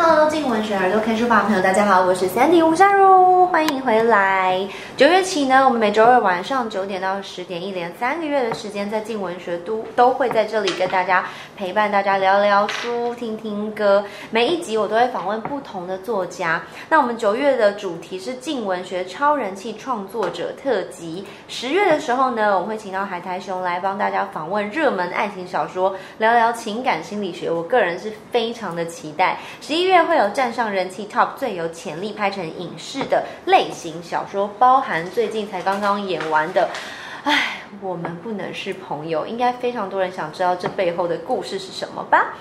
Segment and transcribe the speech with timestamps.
[0.00, 4.68] Hello，静文学耳朵看书吧，朋友，大家好，我是 Sandy 吴善如，欢迎回来。
[4.94, 11.24] 九月起呢，我们每周二晚上九点到十点，一连三个月的时间，在静文学都都会在这里跟大家
[11.56, 14.04] 陪伴大家聊聊书，听听歌。
[14.30, 16.62] 每一集我都会访问不同的作家。
[16.90, 21.24] 那我们九月的主题是静文学超人气创作者特辑。
[21.48, 27.50] 十月的时候呢，我们会请到海苔熊来帮大家访问热门爱情小说，聊聊情感心理学。
[27.50, 29.38] 我个人是非常的期待。
[29.62, 36.68] 十一月会有站上人气 Top 最有潜力拍成影视的类型小说，包含最近才刚刚演完的，
[37.24, 42.34] 唉，我们不能是朋友，应该非常多人想知道这背后的故事是什么吧？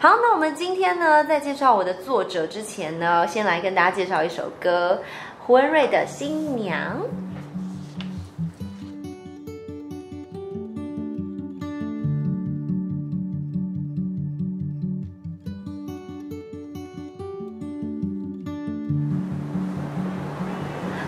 [0.00, 5.02] 好，那我们今天呢，在介绍我的作者之前呢，先来跟大家介绍一首歌，
[5.46, 7.00] 胡文瑞的《新娘》。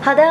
[0.09, 0.23] 好的，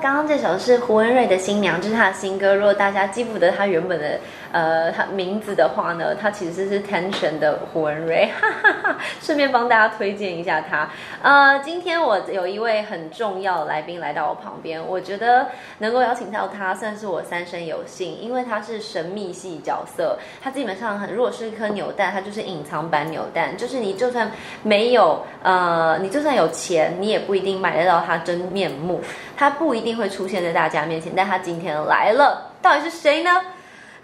[0.00, 2.52] 刚刚这首是胡文瑞的新娘，这是他的新歌。
[2.52, 4.18] 如果大家记不得他原本的
[4.54, 8.96] 呃他名字的话呢，他其实是 Tension 的胡文瑞，哈哈哈。
[9.20, 10.88] 顺便帮大家推荐一下他。
[11.20, 20.16] 呃，今天我有一位很重要的来宾来到我旁边，我觉得能够邀请到他，算是我三生有幸，因为他是神秘系角色。
[20.40, 24.30] 他基本上很，如果是一颗扭蛋，他就是隐藏版扭蛋，就是你就算
[24.62, 29.00] 没有呃，你就算有钱，你也不一定买得到他真面目。
[29.36, 33.30] 他不一定会出现在大家面前，但他今天来了，到底是谁呢？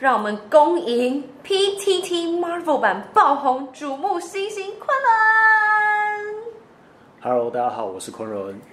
[0.00, 6.54] 让我们恭迎 PTT Marvel 版爆红瞩目新星昆仑。
[7.20, 8.58] Hello，大家好，我是昆仑。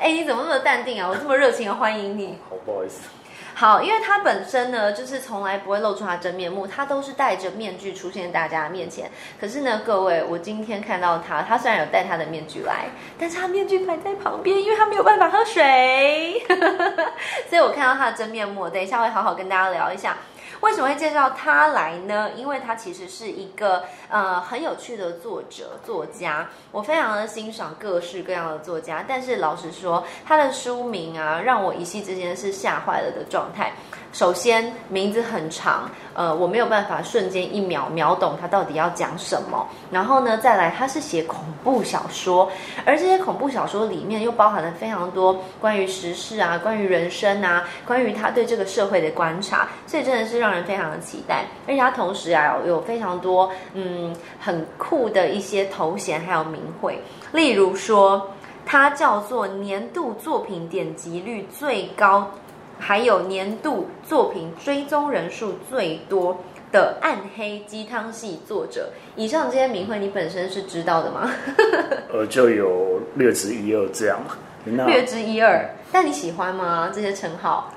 [0.00, 1.08] 哎，你怎么那么淡定啊？
[1.08, 2.36] 我这么热情的欢迎你。
[2.50, 3.08] 好，不好意思。
[3.56, 9.08] 好，因为他本身呢，就是从来不会露出他真面目，他都是戴着面具出现在大家面前。
[9.40, 16.42] 可是呢，各位，我今天看到他，他虽然有戴他的面具来，但是他面具摆在旁边，因为他没有办法喝水，
[17.48, 18.68] 所以我看到他的真面目。
[18.68, 20.16] 等一下会好好跟大家聊一下。
[20.60, 22.30] 为什么会介绍他来呢？
[22.34, 29.04] 因为他其实是一个呃很有趣的作者作家，我非常的欣赏各式各样的作家。
[29.08, 33.72] 但是老实说，他的书名啊，让我一夕之间是吓坏了的状态。
[34.12, 39.66] 首先名字很长，呃，我没有办法瞬间一秒秒懂他到底要讲什么。
[39.90, 42.48] 然后呢，再来他是写恐怖小说，
[42.86, 51.46] 而这些恐怖小说里面又包含了非常多关于时事啊、关于人生啊、关于他对这个社会的观察，所以真的是让人非常的期待。
[51.66, 54.03] 而且他同时啊有非常多嗯
[54.40, 56.98] 很酷的一些头衔还有名讳，
[57.32, 58.30] 例如说
[58.66, 62.30] 它叫做年度作品点击率最高。
[62.76, 66.36] 还有年度作品追踪人数最多
[66.72, 71.30] 的暗黑鸡汤系作者，以上这些名讳你本身是知道的吗？
[72.12, 74.18] 呃，就有略知一二这样。
[74.64, 76.90] 略知一二，但你喜欢吗？
[76.92, 77.72] 这些称号？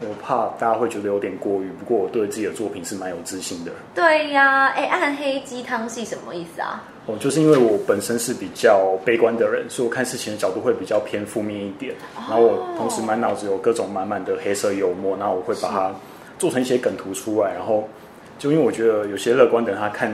[0.00, 3.70] 我怕大家会觉得有点过于，不过我对自己的作品是蛮有自信的。
[3.94, 6.82] 对呀，哎，暗黑鸡汤系什么意思啊？
[7.06, 11.94] 哦，就是因为我本身是比较悲观的人，所以我看事情的角度会比较偏负面一点。
[12.16, 15.94] 哦、然后我同时满脑子有各种满满的黑色幽默，然后我会把它
[16.38, 17.52] 做成一些梗图出来。
[17.54, 17.88] 然后
[18.38, 20.10] 就因为我觉得有些乐观的人他看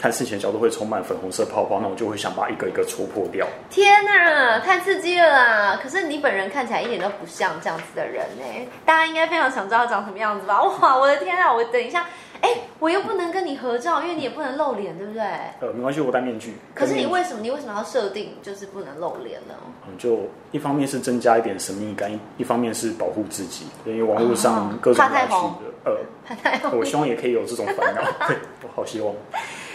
[0.00, 3.46] 看事情的角度会充满粉红色泡泡，那我就会想把一个一个戳破掉。
[3.68, 5.80] 天哪，太刺激了啦！
[5.82, 8.68] 可是你本人看起来一点都不像这样子的人呢。
[8.86, 10.62] 大家应该非常想知道长什么样子吧？
[10.62, 11.52] 哇，我的天啊！
[11.52, 12.06] 我等一下。
[12.40, 15.22] 哎，我又不能跟你合照，因为你也不能露脸，对不对？
[15.60, 16.54] 呃，没关系，我戴面具。
[16.74, 17.40] 可是你为什么？
[17.42, 19.52] 你为什么要设定就是不能露脸呢？
[19.86, 25.36] 嗯，就一方面是增加一点神秘感，一方面是保护自己，因为网络上各种有趣的。
[25.36, 25.96] 哦、呃，
[26.26, 26.78] 怕太红。
[26.78, 29.14] 我希望也可以有这种烦恼，对，我好希望。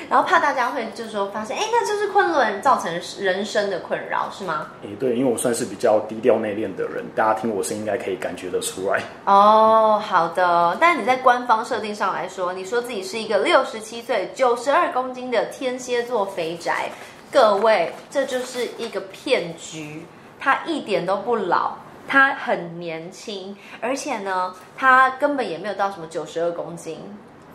[0.10, 4.68] 然后怕大家会就是说发现，哎，那就是昆仑造成人生的困扰，是吗？
[4.84, 9.02] 哎，对，因为我算是比较低调内敛的人，大家听我声音应该可以感觉得出来。
[9.25, 10.78] 哦，好的。
[10.80, 16.90] 但是你在官方设定上来说，你说自己是一个六十七岁、九十二公斤的天蝎座肥宅，
[17.31, 20.06] 各位，这就是一个骗局。
[20.40, 21.72] 他一点都不老，
[22.08, 27.00] 他很年轻，而且呢，他根本也没有到什么九十二公斤。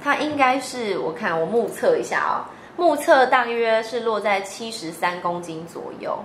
[0.02, 6.18] 他应该是，我看我目测一下啊、哦，目测大约是落在七十三公斤左右，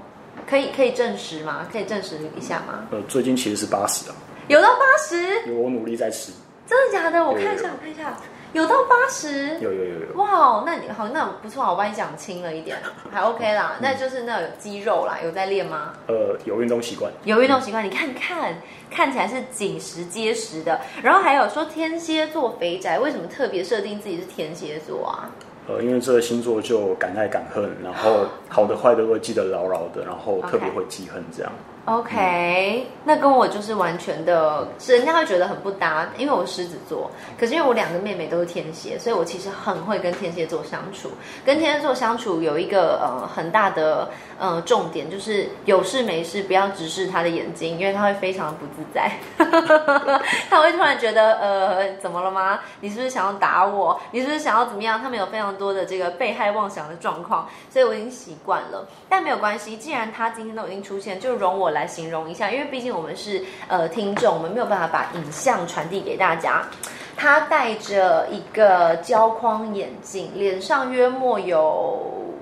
[0.48, 1.68] 可以可以证实吗？
[1.72, 2.88] 可以证实一下吗？
[2.92, 4.16] 呃，最近其实是八十啊，
[4.48, 5.48] 有到八十？
[5.50, 6.32] 有，我努力在吃。
[6.68, 7.24] 真的假的？
[7.24, 8.18] 我看一下，我看一下。
[8.56, 12.78] 有到八十，有有有有，哇，那你好，那不错，我帮你讲轻了一点，
[13.12, 15.92] 还 OK 啦，嗯、那就是那有肌肉啦，有在练吗？
[16.08, 18.56] 呃，有运动习惯，有运动习惯，你看看，
[18.90, 20.80] 看起来是紧实结实的。
[21.04, 25.30] 然后还有说天蝎座肥宅，为什么特别设定自己是天蝎座啊？
[25.68, 31.52] 呃，因为这个星座就敢爱敢恨，然后好的坏的都会记得牢牢的，然后特别会记恨这样。
[31.86, 41.12] OK，、那跟我就是完全的，是人家会觉得很不搭，因为我狮子座，可是因为我两个妹妹都是天蝎，所以我其实很会跟天蝎座相处。
[41.46, 44.10] 跟天蝎座相处有一个呃很大的
[44.40, 49.12] 呃重点，就是有事没事不要直视他的眼睛，因为他会非常的不自在，
[50.50, 52.62] 他会突然觉得呃怎么了吗？
[52.80, 54.02] 你是不是想要打我？
[54.10, 55.00] 你是不是想要怎么样？
[55.00, 58.88] 他们有非常多的这个被害妄想的状况，所以我已经习惯了。
[59.08, 66.64] 但没有关系，既然他今天都已经出现，就容我来形容一下，因为毕竟我们是呃听众，我们没有办法把影像传递给大家。
[67.16, 72.34] 他戴着一个胶框眼镜，脸上约莫有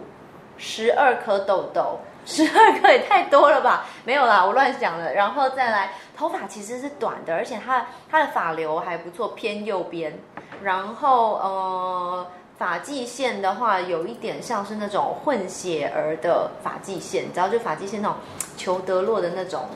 [0.57, 3.85] 十二颗痘痘，十二颗也太多了吧？
[4.05, 5.13] 没有啦，我乱想了。
[5.13, 10.17] 然后再来，头发其实是短的，而且他他的发流还不错，偏右边。
[10.61, 12.27] 然后呃。
[12.63, 18.17] 发际线的话，有一点像是那种混血儿的发际线，你知道，就发际线那种
[18.55, 19.67] 裘德洛的那种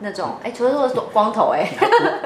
[0.00, 0.34] 那种。
[0.42, 1.68] 哎，裘德洛是光头哎，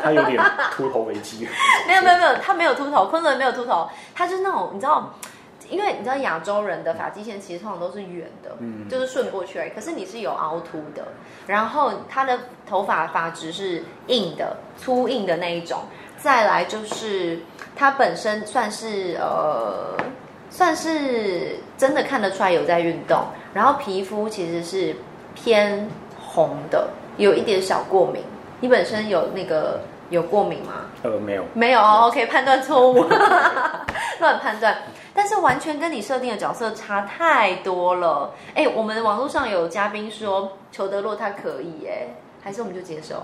[0.02, 0.42] 他有点
[0.72, 1.46] 秃头危机。
[1.86, 5.12] 没有没有没有，他没有秃头，昆仑没有秃头，他就是那种你知道，
[5.68, 9.70] 因为你知道亚洲人的发际线其实通常都是圆的，嗯，就是顺过去而已。
[9.74, 11.06] 可是你是有凹凸的，
[11.46, 15.80] 然后他的头发发质是硬的，粗硬的那一种。
[16.26, 17.38] 再来就是。
[17.78, 19.94] 他本身算是呃，
[20.48, 24.96] 算是真的看得出来有在运动，然后皮肤其实是
[25.34, 25.86] 偏
[26.18, 26.88] 红的，
[27.18, 28.22] 有一点小过敏。
[28.60, 30.86] 你本身有那个有过敏吗？
[31.02, 32.06] 呃，没有，没有哦。
[32.06, 33.04] OK，判断错误，
[34.20, 34.78] 乱判断。
[35.12, 38.32] 但是完全跟你设定的角色差太多了。
[38.54, 42.08] 哎，我们网络上有嘉宾说裘德洛他可以，哎，
[42.42, 43.22] 还是我们就接受。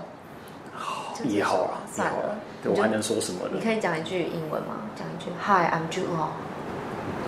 [1.25, 2.35] 也好啊，算了，
[2.65, 3.51] 我还能说什么呢？
[3.53, 4.75] 你可以讲一句英文吗？
[4.95, 6.07] 讲一句 Hi, I'm Jude.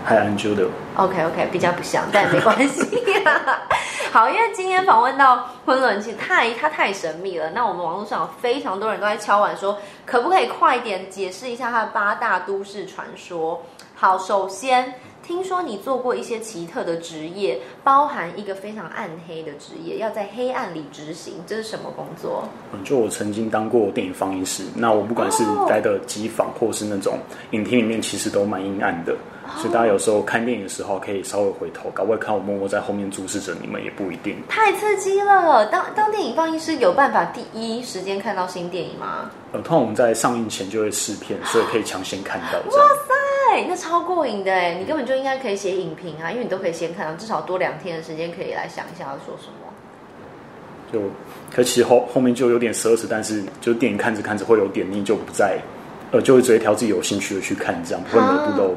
[0.07, 0.69] Hi, I'm Jude.
[0.95, 2.81] OK, OK，比较不像，但没关系
[3.23, 3.61] 啊。
[4.11, 7.49] 好，因为今天访问到昆仑，其实太他太神秘了。
[7.51, 13.61] 那我们网络上有非常多人都在敲碗说，可不可以快点解释一下他的八大都市传说？
[13.95, 14.93] 好，首先。
[15.25, 22.47] 听说你做过一些奇特的职业，包含一个非常暗黑的职业，要在黑暗里执行，这是什么工作？
[22.71, 27.17] 嗯，就我曾经当过电影放映师，那我不管是待的机房，或是那种
[27.51, 29.15] 影厅里面，其实都蛮阴暗的。
[29.57, 34.35] 所以大家有时候看电影的时候，可以稍微回头，搞不好看我默默在后面注视着你们，也不一定。
[34.49, 35.65] 太刺激了！
[35.67, 39.29] 当当电影放映师有办法第一时间看到新电影吗？
[39.53, 42.57] 呃，通常我们在上映前就会试片，所以可以抢先看到。
[42.57, 43.13] 哇塞，
[43.67, 44.75] 那超过瘾的哎！
[44.79, 49.71] 你根本就应该可以写影评啊，因为你都可以先看到，至少多两天的时间可以来想一下要说什么。
[50.91, 51.01] 就，
[51.55, 55.57] 可其实后后面就有点奢侈，但是就电影看着看着会有点腻，就不再
[56.11, 58.75] 呃，就会直接挑自己有兴趣的去看，这样不会每部都。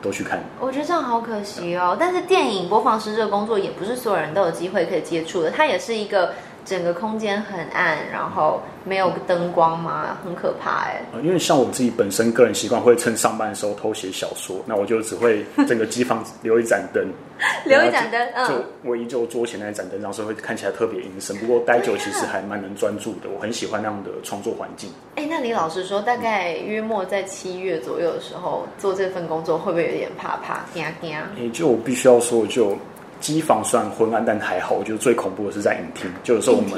[0.00, 1.96] 都去看，我觉得这样好可惜哦。
[1.98, 6.32] 但是电影播放师这个工作也不是所有人都有机会可以接触的，它也是一个
[6.68, 11.00] 整个空间很暗，然后没有灯光嘛，很可怕哎。
[11.22, 17.02] 因为像我自己本身个人习惯会趁上班的时候偷写小说，那我就只会整个机房留一盏灯。
[17.64, 21.36] 留一盏灯，嗯，就唯一就桌前那一盏灯，然后会看起来特别阴森。
[21.36, 24.90] 不过待久其实还蛮能专注的，我很喜欢那样的创作环境。
[25.14, 31.16] 哎，那你老实说，大概约莫在七月左右的时候做这份工作，会不会有点怕怕、惊惊？
[31.16, 32.76] 哎，就我必须要说，就
[33.20, 34.74] 机房虽然昏暗，但还好。
[34.74, 36.72] 我觉得最恐怖的是在影厅，就有时候我们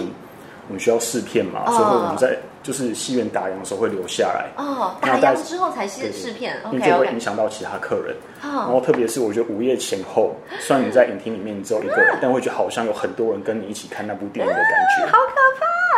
[0.69, 2.37] 我们需要试片嘛，所以我们在。
[2.63, 8.15] 就是戏院打烊的时候会留下来哦，打烊之后才试试片，因为就会影响到其他客人。
[8.43, 15.90] 然后特别是我觉得午夜前后，虽然你在影厅里面你只有一个人， 但会觉得好像有很多人跟你一起看那部电影的感觉，好可怕。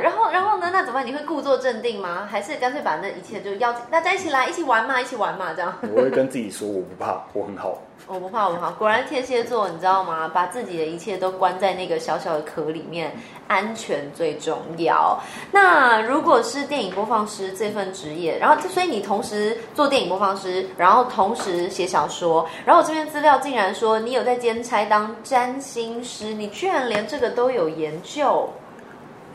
[0.00, 0.70] 然后然后呢？
[0.72, 1.06] 那怎么办？
[1.06, 2.28] 你会故作镇定吗？
[2.30, 5.74] 还是干脆把那一切就邀请大家一起来一起玩嘛，一起玩嘛，这样？
[5.94, 7.78] 我会跟自己说，我不怕，我很好。
[8.06, 8.70] 我不怕，我不怕。
[8.70, 10.30] 果然天蝎座，你知道吗？
[10.32, 13.14] 把自己的一切都关在那个小小的壳里面，
[13.48, 15.18] 安全最重要。
[15.52, 28.48] 那如果是电影播放师这份职业，然后所以你同时做电影播放师，然后同时写小说，然后我这边资料竟然说你有在兼差当占星师，你居然连这个都有研究。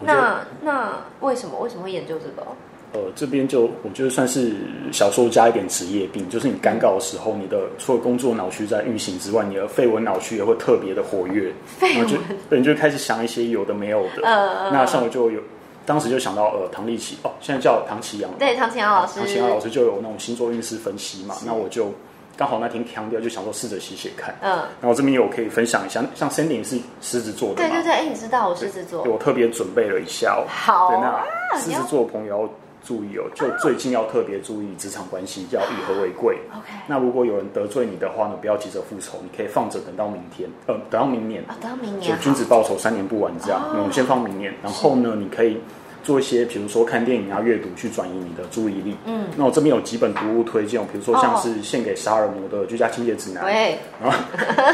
[0.05, 2.48] 那那为什么为什么会研究这个？
[2.93, 4.53] 呃，这边就我觉得算是
[4.91, 12.07] 小说加一点职业病，就是你赶稿的时候，你的除了工作脑区在运行之外，你的废文脑区也会特别的活跃，废文，
[12.51, 14.22] 对，你就开始想一些有的没有的。
[14.24, 15.41] 呃，那像我就有，
[15.88, 21.91] 当时就想到呃，唐立奇哦，现在叫唐奇阳，对，唐奇阳老师，唐奇阳老师就有那种星座运势分析嘛，那我就
[22.36, 32.50] 刚好那天强调，就想说试着写写看，嗯，然后这边有可以分享一下，像 Sandy 是狮子座的，对对对，哎，你知道我狮子座，我特别准备了一下哦，好，对，那狮子座的朋友要。
[32.86, 36.38] 注意哦，就最近要特别注意职场关系，要以和为贵。
[36.52, 36.68] OK。
[36.86, 41.42] 那如果有人得罪你的话呢，不要急着复仇，你可以放着等到明天，呃，等到明年。
[41.44, 42.12] 啊、哦，等到明年。
[42.12, 43.62] 就君子报仇，三年不晚，这样。
[43.70, 45.58] 哦、我们先放明年，然后呢，你可以。
[46.03, 48.95] 做一些，比如说看电影啊、阅读，去转移你的注意力。
[49.05, 53.45] 嗯，那我这边有几本读物推荐，比如说像是献给杀人魔的居家清洁指南。
[53.45, 54.17] 喂，然后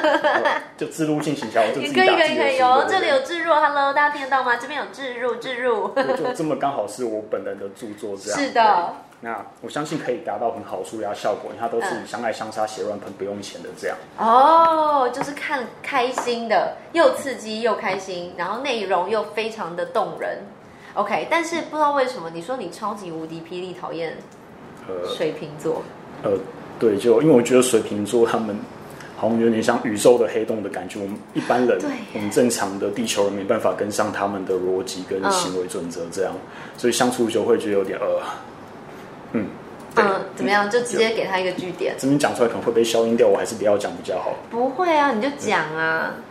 [0.75, 4.55] 就自入性行销，就自己可以可以可以有，这里有置入，Hello，大家听得到吗？
[4.57, 8.39] 这边有置入置入，就这么刚好是我本人的著作，这样。
[8.39, 8.93] 是的。
[9.21, 13.97] 那我相信可以达到很好舒压效果，因为它都是相爱相杀、血乱喷，不用钱的这样。
[14.17, 20.37] 哦，就是看开心的，又刺激又开心，然后内容又非常的动人。
[20.95, 24.17] OK，但是不知道为什么你说你超级无敌霹雳讨厌
[25.15, 25.83] 水瓶座？
[26.23, 26.31] 呃，
[26.79, 28.57] 对，就因为我觉得水瓶座他们
[29.15, 31.79] 好像有点像宇宙的黑洞的感觉，我们一般人，
[32.13, 36.39] 我们正常的地球人没办法跟上他们的逻辑跟行为准则，这样，嗯、
[36.77, 38.21] 所以相处就会觉得有点呃，
[39.33, 39.47] 嗯，
[39.95, 40.69] 嗯，怎么样？
[40.69, 44.33] 就直接给他一个据点，这边讲出来可能会被消音掉，我还是不要讲比较好。
[44.49, 46.13] 不会啊，你就讲啊。
[46.17, 46.23] 嗯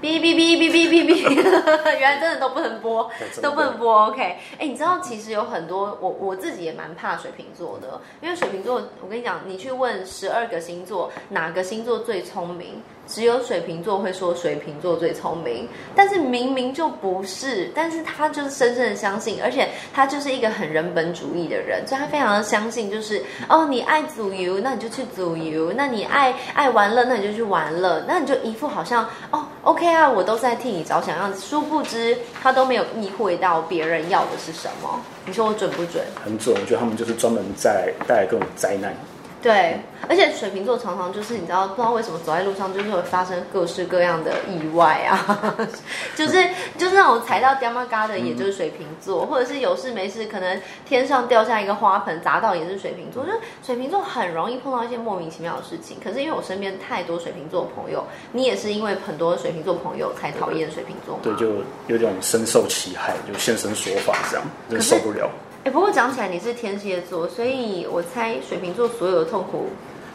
[0.00, 1.30] 哔哔哔哔哔哔哔，
[1.98, 3.10] 原来真的都不能播，
[3.42, 4.06] 都不能播。
[4.06, 12.82] OK，哎、欸，你知道其实有很多我我自己也蛮怕水瓶座的，因为水瓶座，我跟你讲，你去问十二个星座哪个星座最聪明？
[13.12, 35.00] 只有水瓶座会说水瓶座最聪明，但是明明就不是，但是他就是深深的相信，而且他就是一个很人本主义的人，所以他非常的相信，就是哦，你爱组游，那你就去组游；那你爱爱玩乐，那你就去玩乐，那你就一副好像哦，OK 啊，我都在替你着想样子，殊不知他都没有意会到别人要的是什么。
[35.26, 36.04] 你说我准不准？
[36.24, 38.94] 很准，我觉得他们就是专门在带来各种灾难。
[39.42, 45.56] 对，而且水瓶座常常就是你知道，不知道为什么走在路上就是会发生各式各样的意外啊，
[46.14, 55.96] 就是就是那种踩到掉嘛嘎的，也就是水瓶座，嗯、或者是有事没事，可能天上掉下一个花盆砸到也是水瓶座，就是水瓶座很容易碰到一些莫名其妙的事情。
[56.04, 61.20] 可是因为我身边太多水瓶座朋友，你也是因为很多水瓶座朋友才讨厌水瓶座吗？
[61.22, 65.30] 对，就有点深受其害，就现身说法这样，真受不了。
[65.64, 69.66] 哎，不过讲起来你是天蝎座，所以我猜水瓶座所有的痛苦，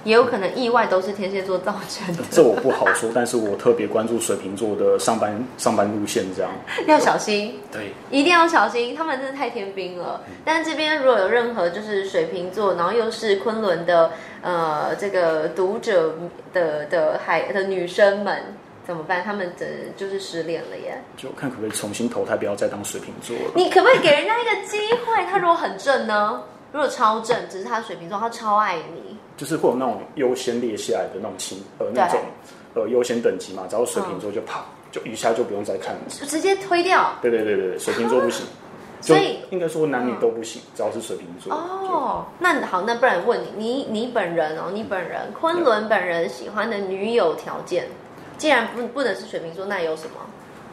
[0.04, 2.24] 也有可能意外都是天蝎座造成的。
[2.32, 6.52] 这我不好说，但是我特别关注水瓶座的上班上班路线，这样
[6.88, 7.60] 要小心。
[7.72, 10.22] 对，一定要小心，他们真的太天兵了。
[10.28, 16.16] 嗯、但是这边如果有任何就是水瓶座，然后又是昆仑的呃这个读者
[16.54, 18.42] 的的海的女生们。
[18.86, 19.24] 怎么办？
[19.24, 19.66] 他们的
[19.98, 21.02] 就是失恋了耶！
[21.18, 23.52] 就看可不可以重新投胎，不要再当水瓶座了。
[23.56, 25.26] 你可不可以给人家一个机会？
[25.26, 26.44] 他如果很正呢？
[26.72, 29.18] 如果超正，只是他水瓶座，他超爱你。
[29.38, 32.22] 就是会有那种优先列下来的那种情呃那种
[32.74, 37.12] 呃优先等级嘛，只要水瓶座就啪、嗯、就一下就不用再看了，直接推掉。
[37.22, 38.46] 对对对对，水瓶座不行。
[39.02, 41.54] 所以应该说男女都不行，嗯、只要是水瓶座。
[41.54, 47.88] 哦，那好，那不然问你，你你本人哦，你本人昆仑本人喜欢的女友条件？
[48.38, 50.12] 既然不不能是水瓶座，那有什么？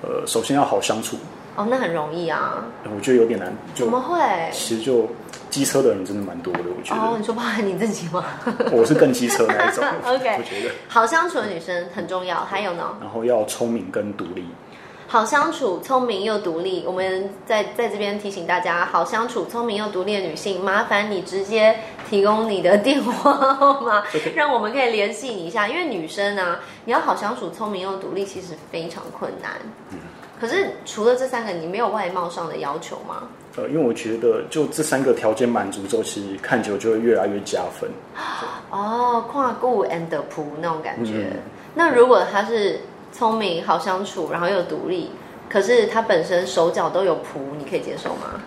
[0.02, 1.16] 呃，首先要好相处。
[1.54, 2.64] 哦，那很容易啊。
[2.84, 3.52] 我觉得有点难。
[3.74, 4.18] 怎么会？
[4.52, 5.06] 其实就
[5.50, 7.00] 机车的人真的蛮多的，我觉得。
[7.00, 8.24] 哦，你说包含你自己吗？
[8.72, 9.84] 我是更机车那一种。
[10.04, 12.44] OK，我觉得好相处的女生很重要。
[12.44, 12.96] 还有呢？
[13.00, 14.46] 然后要聪明跟独立。
[15.12, 21.76] 好相处、聪明又独立，我们在在这边提醒大家：好相处、聪明又独立的女性，麻烦你直接
[22.08, 24.02] 提供你的电话号码.
[24.34, 25.68] 让我们可以联系你一下。
[25.68, 29.50] 因为女生、啊，你要好相处、聪明又独立，其实非常困难。
[29.90, 29.98] 嗯，
[30.40, 33.24] 可是除了这三个，你没有外貌上的要求吗？
[33.56, 37.90] 呃，因为我觉得就这三个条件满足之后，其实看久就会越来越加分。
[38.70, 41.12] 哦，跨顾 and 普那种感觉。
[41.34, 41.40] 嗯、
[41.74, 42.80] 那如果他是？
[43.12, 45.10] 聪明、好相处，然后又独立，
[45.48, 48.40] 可是他本身手脚都有蹼，你可以接受吗？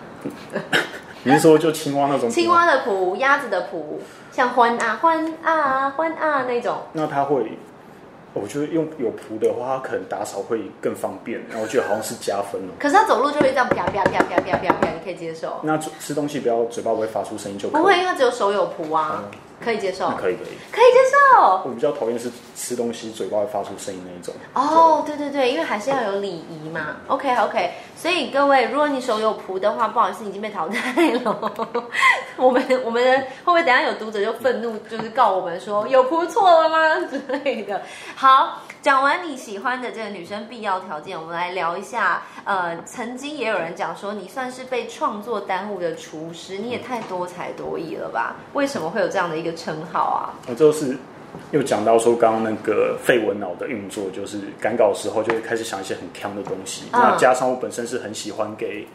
[1.22, 2.28] 你是说就青蛙那种？
[2.28, 3.98] 青蛙的蹼，鸭子的蹼，
[4.30, 6.76] 像欢啊欢啊欢啊那种。
[6.92, 7.58] 那他会，
[8.32, 11.40] 我觉得用有蹼的话，他可能打扫会更方便。
[11.48, 12.74] 然后我觉得好像是加分哦。
[12.78, 15.60] 可是他走路就会这样啪啪啪啪啪啪啪，你可以接受？
[15.62, 17.80] 那吃东西不要嘴巴不会发出声音就可以。
[17.80, 19.22] 不会，因为只有手有蹼啊。
[19.24, 21.62] 嗯可以接受，可以可以，可以接受。
[21.64, 24.34] 我比较讨厌是吃东西嘴巴会发出声音那一种。
[24.54, 26.96] 哦，对对对，因为还是要有礼仪嘛。
[27.08, 31.54] OK OK，所以各位，如果你手有蹼的话，不好意思，你已经被淘汰了。
[32.36, 37.82] 我们我们会不会等下有读者就愤怒，就是告我们说有蹼错了吗之类的？
[38.14, 38.62] 好。
[38.82, 42.22] 讲完你喜欢的这个女生必要条件，我们来聊一下。
[42.44, 48.36] 呃，曾经也有人讲说你算是被创作耽误的厨师，你也太多才多艺了吧？
[48.52, 50.34] 为什么会有这样的一个称号啊？
[50.48, 50.96] 我就是
[51.50, 56.84] 又讲到说，刚刚那个废文脑的运作，就是赶稿的时候就会开始想一些很强的东西。
[56.92, 58.86] 嗯、那加上我本身是很喜欢给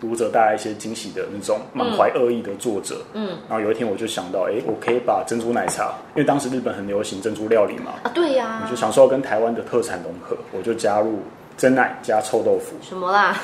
[0.00, 3.02] 读者带来一些惊喜的那种满怀恶意的作者。
[3.12, 7.92] 嗯，然后有一天我就想到，哎，我可以把珍珠奶茶，因为当时日本很流行珍珠料理嘛。
[8.02, 8.62] 啊，对呀。
[8.64, 11.20] 我就想说跟台湾的特产融合，我就加入
[11.58, 12.74] 真奶加臭豆腐。
[12.80, 13.36] 什么啦？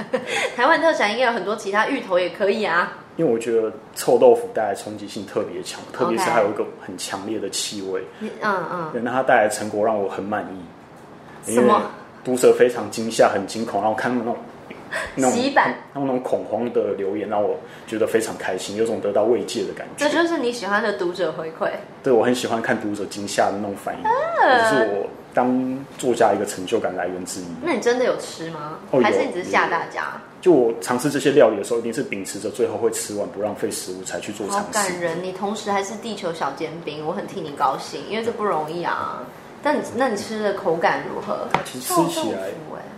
[0.56, 2.92] 台湾特产应该有很多其他芋头也可以啊。
[3.20, 8.02] 因为我觉得臭豆腐带来冲击性特别强，特别是还有一个很强烈的气味。
[8.18, 8.90] 嗯嗯。
[9.04, 11.52] 那它带来的成果让我很满意。
[11.52, 11.82] 什么？
[12.24, 14.42] 读者非常惊吓，很惊恐，然后看他们那种
[15.14, 17.54] 那种板那种恐慌的留言，让我
[17.86, 20.08] 觉得非常开心，有种得到慰藉的感觉。
[20.08, 21.70] 这就是你喜欢的读者回馈。
[22.02, 24.08] 对，我很喜欢看读者惊吓的那种反应，这、
[24.48, 27.44] 啊、是我当作家一个成就感来源之一。
[27.62, 28.78] 那你真的有吃吗？
[28.90, 30.18] 哦、还是你只是吓大家？
[30.40, 34.62] 就我尝试这些料理的时候，一定是秉持着最后会吃完不浪费食物才去做尝试。
[34.62, 39.22] 好感人，你同时还是地球小煎饼，我很替你高兴，因为这不容易啊。
[39.62, 41.46] 但你那你吃的口感如何？
[41.66, 42.48] 其实吃起来，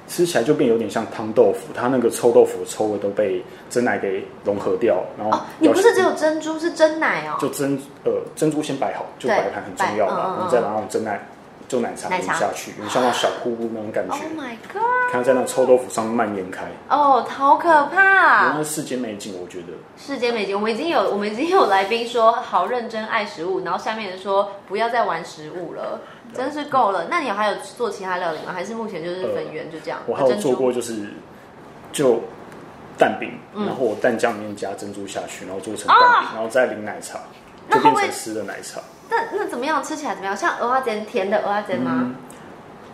[0.06, 5.02] 吃起来就变有点像汤豆腐，它那个臭豆腐的臭味都被蒸奶给融合掉。
[5.18, 7.37] 然后、哦、你不是只有珍珠，是蒸奶哦。
[7.40, 11.20] 就珍呃珍珠先摆好，就摆盘很重要嘛，然后、嗯嗯、再然后珍奶。
[11.73, 14.14] 就奶茶淋下去，有像那种小瀑布那种感觉。
[14.14, 15.11] Oh my god！
[15.11, 16.64] 看它在那臭豆腐上蔓延开。
[16.91, 18.52] 哦、oh，好可怕！
[18.52, 19.69] 那世间美景，我觉得。
[19.97, 25.99] 世间美景，我们已经有我们已经有来宾说好认真爱食物，然后下面人说不要再玩食物了，
[26.35, 27.07] 真是够了。
[27.09, 28.52] 那你还有做其他料理吗？
[28.52, 29.99] 还是目前就是粉圆就这样？
[30.00, 31.07] 呃、我还有做过就是
[31.91, 32.21] 就
[32.99, 37.19] 蛋饼，然后我蛋酱里面加珍珠下去，然后做成蛋饼，哦、然后再淋奶茶，
[37.71, 38.79] 就变成湿的奶茶。
[39.12, 39.85] 那那怎么样？
[39.85, 40.35] 吃起来怎么样？
[40.35, 41.92] 像蚵仔煎甜的蚵仔煎吗？
[41.97, 42.14] 嗯，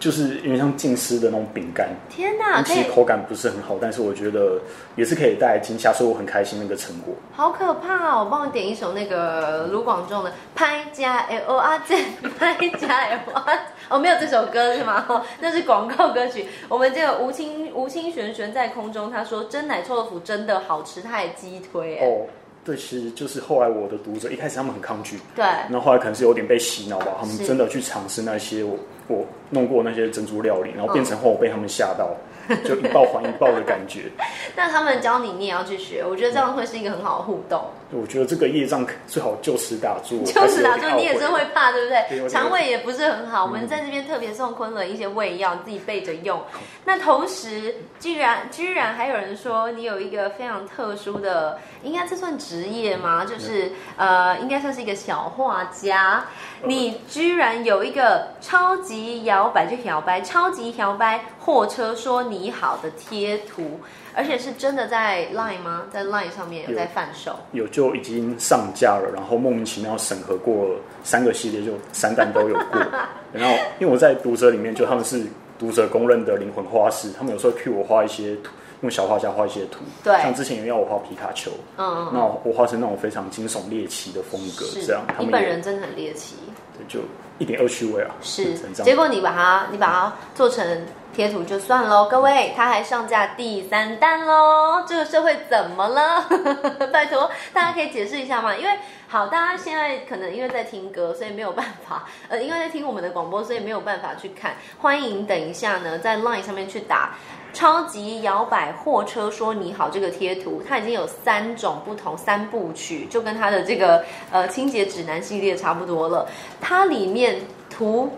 [0.00, 1.90] 就是有点像浸湿的那种饼干。
[2.10, 2.60] 天哪！
[2.62, 4.60] 其实口感不是很好，但是我觉得
[4.96, 7.14] 也是可以带来惊吓，所以我很开心那个成果。
[7.32, 8.25] 好可怕哦！
[8.25, 12.04] 我帮你点一首那个卢广仲的《拍加蚵仔煎》，
[12.37, 13.60] 拍加蚵仔。
[13.88, 15.04] 哦，没有这首歌是吗？
[15.08, 16.46] 哦，那是广告歌曲。
[16.68, 22.26] 我们这个吴清吴清玄悬在空中，他说真奶臭豆腐真的好吃，他还激推哦。
[22.68, 28.76] 对，其实就是后来我的读者一开始他们很抗拒，对，然后后来可能是有点被洗脑吧，他们真的去尝试那些我
[29.07, 32.11] 我弄过那些珍珠料理，然后变成后被他们吓到。
[32.11, 32.28] 嗯
[32.64, 34.04] 就一报还一报的感觉。
[34.57, 36.02] 那他们教你，你也要去学。
[36.02, 37.62] 我觉得这样会是一个很好的互动。
[37.90, 40.22] 我觉得这个业障最好就此打住。
[40.31, 42.29] 就此打住，你也是会怕，对不对？
[42.29, 43.44] 肠胃也不是很好。
[43.44, 46.40] 嗯、我们在这边特别送昆仑一些胃药，自己备着用。
[46.85, 53.24] 那同时，居然居然还有人说你有一个非常特殊的，应该这算职业吗？
[53.24, 56.24] 就是呃，应该算是一个小画家。
[56.64, 63.81] 你居然有一个超级摇摆，就摇摆，超级摇摆货车说你好的贴图，
[64.18, 65.85] 而且是真的在 Line 吗？
[65.92, 67.37] 在 Line 上面有在贩售？
[67.52, 72.81] 有，有就已经上架了，然后莫名其妙审核过三个系列，就三单都有过。
[73.33, 75.24] 然后因为我在读者里面，就他们是
[75.59, 78.50] 读者公认的灵魂画师，他们有时候 cue 我画一些图。
[78.81, 85.02] 用小画家画一些图，对，像之前有人要我画皮卡丘，嗯，那我画成那种非常惊悚猎奇的风格，这样。
[85.18, 86.37] 你本人真的很猎奇，
[86.76, 87.00] 对，就
[87.38, 88.11] 一点恶趣味啊。
[88.20, 92.09] 是，结果你把它，你把它做成贴图就算喽。
[92.11, 94.85] 各位，它还上架第三弹喽。
[94.87, 96.27] 这个社会怎么了？
[96.92, 98.55] 拜托，大家可以解释一下吗？
[98.55, 104.57] 因为好，大家现在可能因为在听歌，所以没有办法，呃，因为在听我们的广播，所以没有办法去看。
[104.81, 107.14] 欢迎等一下呢，在 Line 上面去打。
[107.59, 116.29] 超级摇摆货车说你好，这个贴图它已经有三种不同三部曲，就跟它的这个呃清洁指南系列差不多了。
[116.61, 118.12] 它里面图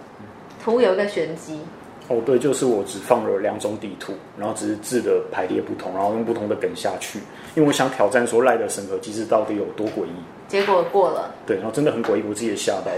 [0.62, 1.62] 图有一个玄机
[2.10, 7.20] 哦，对，就是我只放了两种底图，然后只是字的排列不同，然后用不同的梗下去，
[7.54, 10.10] 因为我想挑战说赖的审核机制到底有多诡异。
[10.48, 12.90] 结果过了，对，然后真的很诡异，我自己也吓到。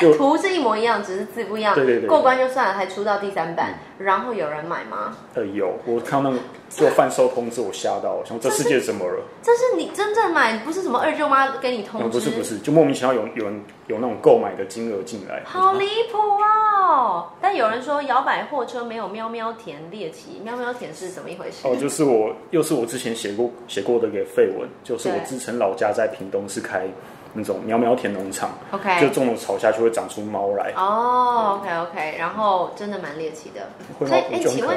[0.16, 1.74] 图是一模一样，只是字不一样。
[1.74, 5.14] 对对对，过关就算了，还出到第三版，嗯，然后有人买吗？
[5.34, 9.22] 呃，有，我看到那个做贩售通知，我吓到，我想这世界怎么了？
[9.42, 12.06] 这是你真正买，不是什么二舅妈给你通知？
[12.06, 17.28] 嗯，不是不是，就莫名其妙有有人有那种购买的金额进来，好离谱哦！
[17.40, 21.66] 但有人说摇摆货车没有喵喵田猎奇，喵喵田是怎么一回事？
[21.66, 26.88] 哦，就是我又是我之前写过写过的一个废文，就是我自称老家在屏东是开。
[27.34, 30.72] 那种苗苗田农场，OK，就种了草下去会长出猫来。
[30.76, 33.68] 哦、oh，OK OK，然后真的蛮猎奇的。
[33.98, 34.76] 所以，哎，请问，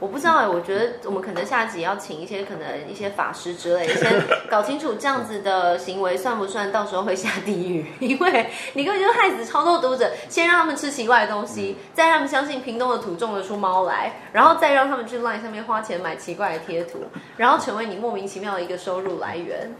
[0.00, 7.86] 我不知道哎，我觉得我们可能下集要请一些可能一些法师之类，先搞清楚这样子的行为算不算，到时候会下地狱。
[8.00, 16.98] 因为你根本就害死超多读者，先让他们吃奇怪的东西，嗯、再让他们相信屏东的土种得出猫来，然后再让他们去 LINE 上面花钱买奇怪的贴图，
[17.36, 19.72] 然后成为你莫名其妙的一个收入来源。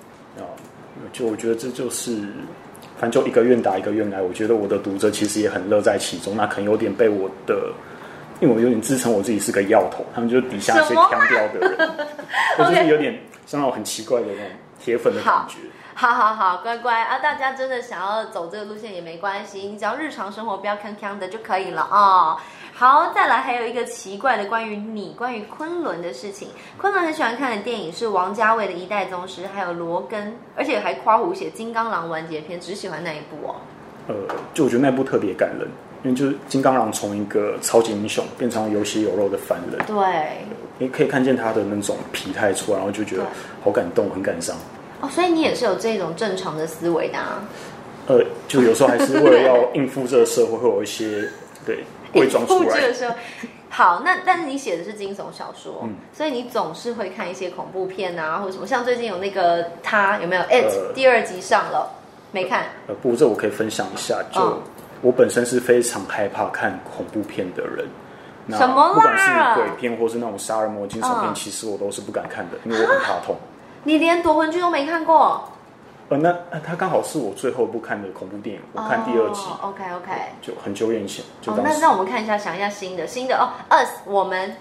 [1.13, 2.17] 就我觉得这就是，
[2.97, 4.23] 反正就一个愿打一个愿挨。
[4.23, 6.37] 我觉得我的读者其实也很乐在其中。
[6.37, 7.73] 那可能有点被我的，
[8.45, 11.91] 因因为我有点自称我自己是个药头，他们就是底下一些腔调的人，
[12.59, 14.45] 我就是有点像那种很奇怪的那种
[14.79, 15.57] 铁粉的感觉。
[15.95, 17.21] 好好好，乖乖啊！
[17.21, 21.99] 大家真的想要走这个路线也没关系，你只要日常生活不要锵锵的就可以了啊。
[21.99, 22.37] 哦
[22.77, 26.49] 好，再来还有一个奇怪的关于你关于昆仑的事情。
[26.77, 33.55] 昆仑很喜欢看的电影是王家卫的《一代宗师》，还有罗根，而且还夸胡写《金刚狼完结篇》，只喜欢那一部哦。
[34.09, 34.15] 呃，
[34.53, 35.69] 就我觉得那部特别感人，
[36.05, 40.39] 因为就是金刚狼从一个超级英雄变成有血有肉的凡人，对，
[40.79, 43.25] 你可以看见他的那种疲态出来，然后就觉得
[43.65, 44.57] 好感动，很感伤。
[45.01, 47.43] 哦，所以你也是有这种正常的思维的啊？
[48.07, 51.29] 呃，就有时候还是为了要应付这个社会，会有一些
[51.67, 51.85] 对。
[52.15, 52.79] 伪装出来
[53.69, 61.91] 好，那但是你写的是惊悚小说，嗯，所以你总是会看一些恐怖片啊，或者什么，像最近有那个他有没有《It》第二集上了，
[62.31, 62.67] 没看？
[62.87, 64.63] 呃，不过这我可以分享一下，就、嗯、
[65.05, 67.87] 我本身是非常害怕看恐怖片的人，
[68.59, 68.95] 什么啦？
[68.95, 73.37] 不管是鬼片或是那种杀人魔惊悚片，其实我都是不敢看的，因为我很怕痛。
[73.83, 75.47] 你连夺魂剧都没看过？
[76.09, 79.43] 呃，那他刚好是我最后一部看的恐怖电影，我看第二集。
[79.61, 81.23] Oh, OK OK，就很久远以前。
[81.43, 84.57] 就哦，那让我们看一下，想一下新的新的哦，Us 我们。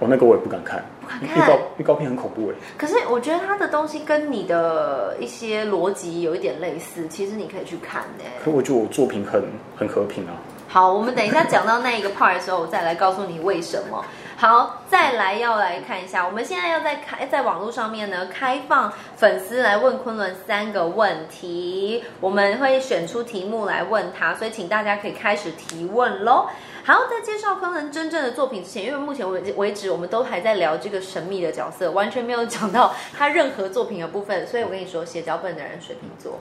[0.00, 1.38] 哦，那个我也不敢看，不敢看。
[1.38, 2.54] 预告预告片很恐怖哎。
[2.76, 8.32] 可是我觉得他的东西跟你的一些逻辑有一点类似，其实你可以去看哎。
[8.42, 9.44] 可我觉得我作品很
[9.78, 10.32] 很和平啊。
[10.68, 14.04] 好，我们等一下讲到那一个 part 的时候，我再来告诉你为什么。
[14.36, 26.46] 好，再来要来看一下，我们现在要在开在网络上面呢，开放粉丝来问昆仑三个问题，我们会选出题目来问他，所以请大家可以开始提问喽。
[26.84, 36.38] 好，在介绍昆仑真正的作品之前，因为目前为为止我们都还在聊这个神秘的角色，完全没有讲到他任何作品的部分，所以我跟你说，写脚本的人水瓶座，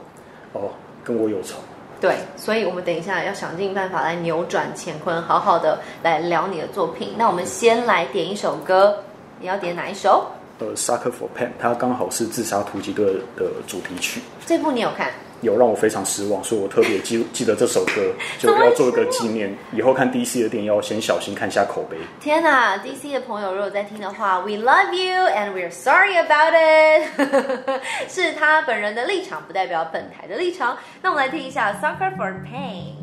[0.53, 0.71] 哦，
[1.03, 1.57] 跟我有仇。
[2.01, 7.13] 对，所以我们等一下要想尽办法来扭转乾坤，好好的来聊你的作品。
[7.17, 9.03] 那我们先来点一首歌，
[9.39, 10.25] 你要点哪一首？
[10.59, 14.21] 呃，Sucker for Pain，它刚好是自杀突击队的主题曲。
[14.45, 15.11] 这部你有看？
[15.41, 19.55] 有让我非常失望，所以我特别记记得这首歌， 就要做一个纪念。
[19.71, 21.97] 以后看 DC 的电影要先小心看一下口碑。
[22.19, 27.79] 天哪，DC 的朋友如果在听的话，We love you and we're sorry about it。
[28.09, 30.77] 是他本人的立场，不代表本台的立场。
[31.01, 32.93] 那我们来听一下《Sucker for Pain》。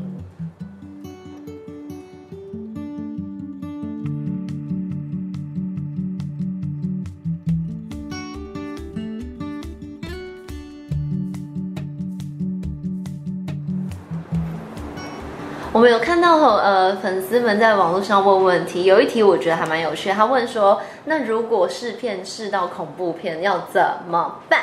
[15.77, 24.62] 我们有看到呃，粉丝们在网络上问问题，有一题我觉得还蛮有趣，他问说：那如果试片试到恐怖片要怎么办？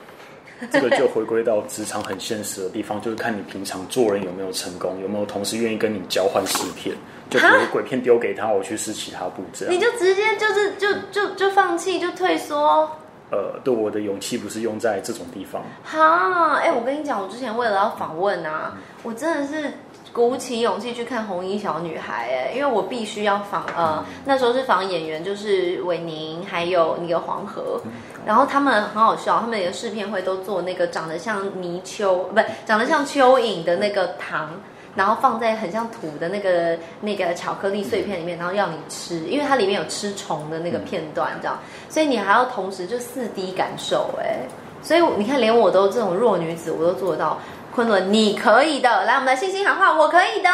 [0.72, 6.96] 这个就回归到职场很现实的地方，就是看你平常做人有没有成功，有没有同事愿意跟你交换试片。
[7.28, 9.74] 就比如鬼片丢给他，我去试其他部这样。
[9.74, 12.88] 你就直接就是就就就放弃就退缩？
[13.30, 15.62] 呃，对，我的勇气不是用在这种地方。
[15.84, 19.70] 哈，哎，我跟你讲，我之前为了要访问啊，嗯、我真的是。
[20.12, 27.80] 鼓起勇气去看《红衣小女孩》哎，因为我必须要访呃，那时候是访演员，就是韦宁还有那个黄河，
[28.26, 34.50] 然后他们很好笑，他们连试片会都做那个长得像泥鳅，不长得像蚯蚓的那个糖，
[34.96, 41.56] 然后放在很像土的那个那个巧克力碎片里面，然后要你吃，因为它里面有吃虫的那个片段，这样，
[41.88, 44.40] 所以你还要同时就四 D 感受哎，
[44.82, 47.38] 所以你看连我都这种弱女子，我都做得到。
[47.78, 49.04] 昆仑，你可以的！
[49.04, 50.50] 来，我们来信心喊话，我可以的，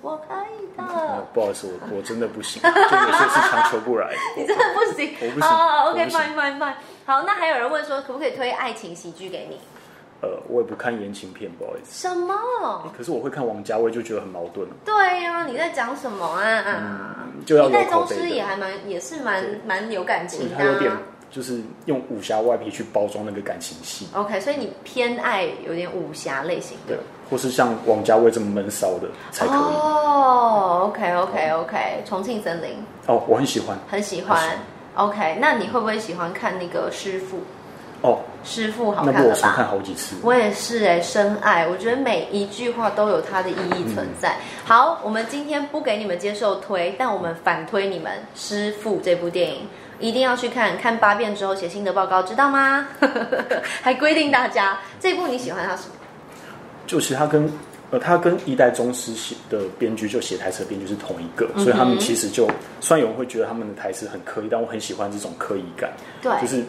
[0.00, 0.82] 我可以的。
[0.82, 4.08] 嗯、不好意思，我我真的不行，就有些是强求不来。
[4.38, 5.42] 你真的不行，我不行。
[5.42, 6.34] 好，OK，fine，fine，fine。
[6.34, 6.72] Fine, fine.
[7.04, 9.60] 好，那还有人问说，可不可以推爱情喜剧给你？
[10.22, 12.08] 呃，我也不看言情片，不好意思。
[12.08, 12.90] 什么？
[12.96, 14.66] 可是我会看王家卫，就觉得很矛盾。
[14.82, 16.64] 对呀、啊，你在讲什么啊？
[16.66, 21.02] 嗯，就要一代宗师也还蛮，也是蛮蛮有感情的、啊。
[21.30, 24.08] 就是用武侠外皮去包装那个感情戏。
[24.14, 26.98] OK，所以你偏爱有点武侠类型的，对，
[27.30, 29.56] 或是像王家卫这么闷骚的才可以。
[29.56, 32.70] 哦，OK，OK，OK，重庆森林。
[33.06, 34.58] 哦，我很喜欢，很喜欢。
[34.96, 37.38] OK，那你会不会喜欢看那个师父？
[38.02, 39.20] 哦，师父好看吧？
[39.20, 40.16] 那部我重看好几次。
[40.22, 41.68] 我也是哎，深爱。
[41.68, 44.30] 我觉得每一句话都有它的意义存在。
[44.30, 49.68] 嗯、好，我们今天不给你们接受推，但我们反推你们《师父》这部电影。
[50.00, 52.88] 一定要去看看八遍之后写心得报告，知道吗？
[53.82, 55.94] 还规定大家这部你喜欢他什么？
[56.86, 57.48] 就其实他跟
[57.92, 62.48] 呃，他跟一代宗师写的编剧就写台词的编剧是同一个，嗯，所以他们其实就
[62.80, 65.90] 虽然有人会觉得他们的台词很刻意，但我很喜欢这种刻意感。
[66.22, 66.64] 对，就是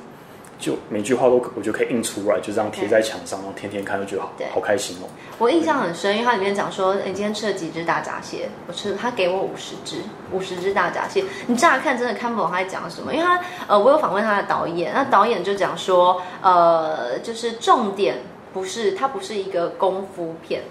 [0.62, 5.10] 就每句话都我就可以印出来，就这样贴在墙上，然后天天看，就觉得好好开心哦。
[5.40, 8.48] 我印象很深，因为它里面讲说，你今天吃了几只大闸蟹？
[8.68, 9.98] 我吃，他给我五十只，
[10.32, 11.26] 五十只大闸蟹。
[11.48, 18.20] 你乍看真的看不懂他在讲什么，因为他呃，我有访问他的导演，那导演就讲说，呃，就是重点
[18.54, 20.62] 不是，它不是一个功夫片，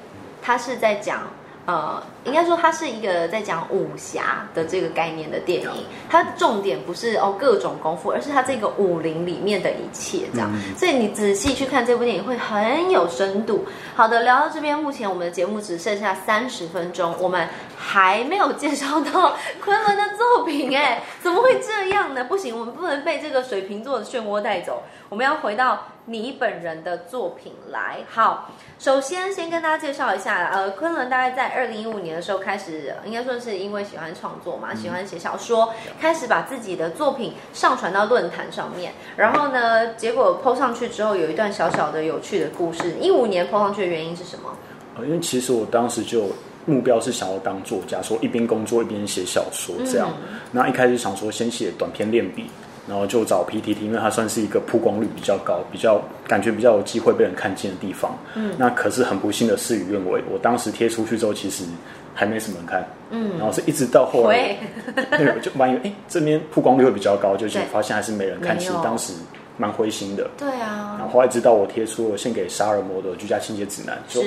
[0.40, 1.22] 他是在讲。
[1.66, 10.50] 呃，应该说它是一个在讲武侠的这个概念的电影，它重点不是哦各种功夫，而是它这个武林里面的一切这样。
[10.52, 13.64] 嗯、所以你仔细去看这部电影会很有深度。
[13.94, 22.24] 好的，聊到这边，目前我们的节目只剩下三十分钟，我们还没有介绍到昆仑的作品，哎，怎么会这样呢？
[22.24, 25.86] 不行，我们不能被这个水瓶座的漩涡带走，我们要回到。
[26.06, 27.98] 你本人的作品来。
[28.08, 38.92] 好，首先先跟大家介绍一下，呃，昆仑大概在二零一五年的时候开始，应该说是因为喜欢创作嘛，喜欢写小说，开始把自己的作品上传到论坛上面。
[39.16, 42.94] 然后呢，结果 PO 上去之后，有一段小小的有趣的故事。
[43.00, 44.56] 一五年 PO 上去的原因是什么？
[44.96, 46.26] 呃，因为其实我当时就
[46.66, 50.10] 目标是想要当作家，说一边工作一边写小说这样。
[50.22, 52.46] 嗯、那一开始想说先写短篇练笔。
[52.88, 58.18] 然后就找 PTT，因为它算是一个曝光率比较高、比较感觉比较有机会被人看见的地方。
[58.34, 61.62] 嗯，那可是很不幸的事与愿违，我当时贴出去之后，其实
[62.14, 62.84] 还没什么人看。
[63.10, 64.56] 嗯，然后是一直到后来，
[64.94, 68.58] 对，我 就蛮以为哎，这边曝光率会比较高，就发现还是没人看。
[68.58, 69.12] 其实当时
[69.56, 70.28] 蛮灰心的。
[70.38, 70.96] 对啊。
[70.98, 74.22] 然后后来直到我贴出了献给杀人魔的居家清洁指南，就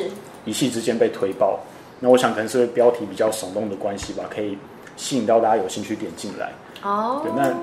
[0.45, 1.59] 一夕之间被推爆。
[1.99, 4.57] 那我想可能是标题比较耸动的关系吧，可以
[4.97, 6.51] 吸引到大家有兴趣点进来。
[6.83, 7.53] 哦，对，那。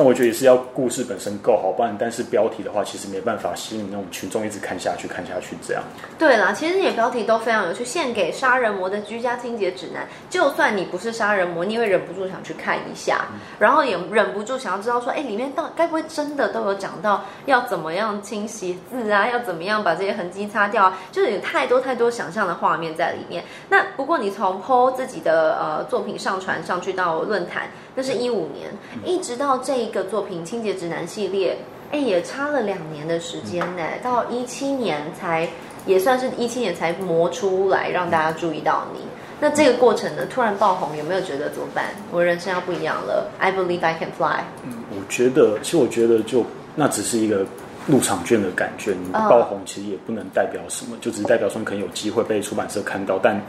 [0.00, 5.82] 但我觉得也是要故事本身够好，不然但是标题的话，其实没办法吸引那种群众一直看下去、看下去这样。
[6.18, 10.08] 对啦，其实你的标题都非常有趣，献给杀人魔的居家清洁指南。
[10.30, 20.98] 就算你不是杀人魔，你也会忍不住想去看一下，嗯、然后也忍不住想要知道说，哎，里面到该不会真的都有讲到要怎么样清洗字啊，要怎么样把这些痕迹擦掉啊？
[21.12, 23.44] 就是有太多太多想象的画面在里面。
[23.68, 27.68] 那不过你从 PO 自己的呃作品上传上去到论坛。
[27.92, 28.70] 那是一五年，
[29.04, 31.56] 一直到这一个作品《清洁指南》系列，
[31.90, 33.82] 哎，也差了两年的时间呢。
[34.04, 35.48] 到一七年才，
[35.84, 39.00] 也算是一七年才磨出来，让大家注意到你。
[39.40, 41.86] 那这个过程呢，突然爆红，有没有觉得怎么办？
[42.12, 43.28] 我人生要不一样了。
[43.40, 44.44] I believe I can fly。
[44.62, 47.44] 嗯，我觉得，其实我觉得，就那只是一个
[47.88, 48.92] 入场券的感觉。
[48.92, 53.42] 你爆红其实也不能代表什么，就只是代表说你可能有机会被出版社看到，但。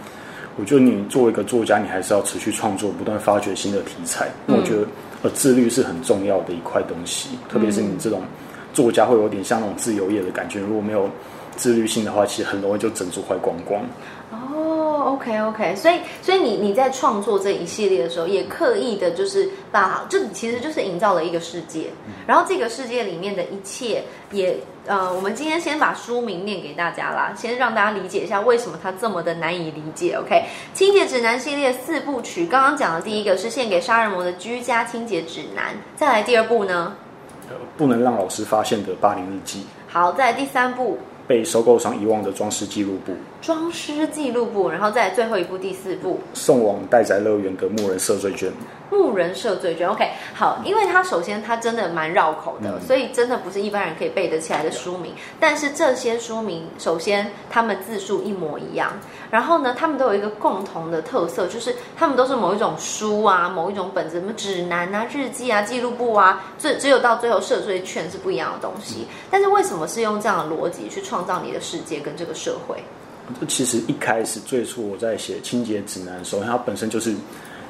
[0.58, 4.28] 我觉得你作为一个作家，你还是要持续创作，不断发掘新的题材。
[4.46, 4.86] 那我觉得，
[5.24, 8.24] 呃，自律是很重要的一块东西，特别是你这种
[8.74, 10.60] 作家，会有点像那种自由业的感觉。
[10.60, 11.10] 如果没有
[11.56, 13.84] 自律性的话，其实很容易就整出坏光光。
[15.02, 21.88] OK OK，所以所以你你在创作这一系列的时候，也刻意的就是把，这其实就是营造了一个世界，
[22.26, 30.16] 然后这个世界里面的一切也呃，我们今天先把书名念给大家啦，先让大家理解一下为什么它这么的难以理解。
[30.16, 36.96] OK，清洁指南系列四部曲，刚刚讲的第一个是献给杀人魔的居家清洁指南，再来第二部呢，
[37.50, 39.66] 呃，不能让老师发现的霸凌日记。
[39.88, 40.98] 好，再来第三部。
[41.28, 48.52] 被收购商遗忘的装饰记录簿，装饰记录簿，然后再最后一步第四步，送往待宅乐园的牧人赦罪券。
[48.92, 55.14] 牧人赦罪券，OK，好，因为它首先它真的蛮绕口的，嗯、所以真的不是一般人可以背得起来的书名。
[55.14, 58.92] 嗯、但是这些书名，首先他们字数一模一样，
[59.32, 69.08] 然后呢，他们都有一个共同的特色，就是他们都是某一种书啊，某一种本子，什么指南啊、日记啊、记录簿啊，最只有到最后赦罪券是不一样的东西。
[69.10, 72.84] 嗯、但是为什么是用这样的逻辑去创造你的世界跟这个社会？
[73.40, 77.16] 这其实一开始最初我在写清洁指南的时候，它本身就是。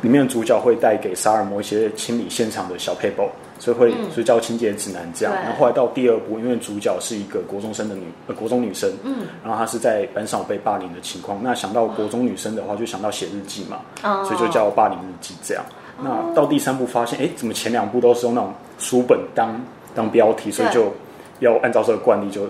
[0.01, 3.29] 里面的主角会带给萨尔摩一些清理现场的小撇步，
[3.61, 5.33] 所以会所以叫清洁指南这样。
[5.35, 11.39] 嗯、然后后来到第二部，因为主角是一个国中生的女呃国中女生，嗯，然后她是在班上被霸凌的情况。
[11.43, 15.63] 那想到国中女生的话，就想到写日记嘛，哦、所以就叫霸凌日记这样。
[15.99, 19.53] 哦、那到第三部发现，哎，怎么前两部都是用那种书本当
[19.93, 20.91] 当标题，所以就
[21.39, 22.47] 要按照这个惯例就。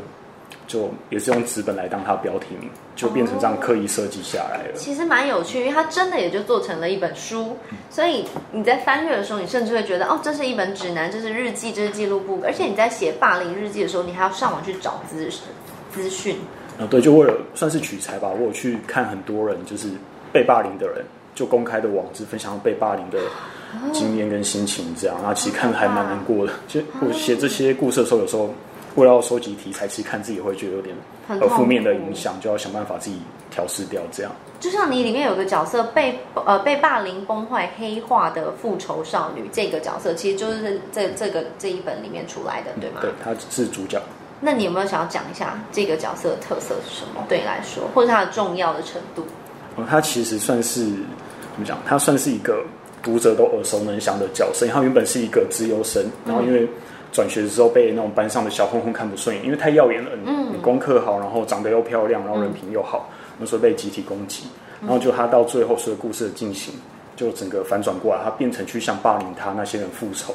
[0.72, 4.74] 就也是用纸本来当它标题名，就变成这样刻意设计下来了。
[4.74, 7.58] 其实蛮有趣，因为它真的也就做成了一本书，
[7.90, 12.40] 所以你在翻阅的时候，你甚至会觉得哦，这是一本指南，这是日记，这是记录簿。
[12.46, 15.30] 而且你在写霸凌日记的时候，你还要上网去找资
[15.92, 16.38] 资讯。
[16.80, 18.30] 啊，对，就为了算是取材吧。
[18.30, 19.90] 我有去看很多人就是
[20.32, 21.04] 被霸凌的人，
[21.36, 23.20] 就公开的网志分享被霸凌的
[23.92, 25.18] 经验跟心情，这样。
[25.18, 26.54] 然后其实看的还蛮难过的。
[26.70, 28.50] 其实 我写这些故事的时候，有时候。
[28.96, 30.96] 为了要收集题材，其实看自己会觉得有点
[31.28, 33.18] 呃负面的影响，就要想办法自己
[33.50, 34.02] 调试掉。
[34.12, 43.00] 这样，就像你里面有个角色被呃被霸凌崩坏黑化的复仇少女，这个角色其实就是这这个这一本里面出来的，对吗？
[43.02, 44.02] 对，她是主角。
[44.44, 47.24] 那你有没有想要讲一下这个角色的特色是什么？
[47.30, 49.24] 对你来说，或者它的重要的程度？
[49.78, 51.78] 嗯，他其实算是怎么讲？
[51.86, 52.62] 它算是一个
[53.04, 54.68] 读者都耳熟能详的角色。
[54.68, 56.68] 他原本是一个资优生，然后因为
[57.12, 60.12] 转学的时候被那种班上的小混混看不顺眼，因为太耀眼了。
[60.26, 64.46] 嗯，你功课好，然后长得又漂亮，然后人品又好，那时候被集体攻击。
[64.80, 66.74] 然后就他到最后，随着故事的进行，
[67.16, 70.34] 就整个反转过来，他变成去向霸凌他那些人复仇，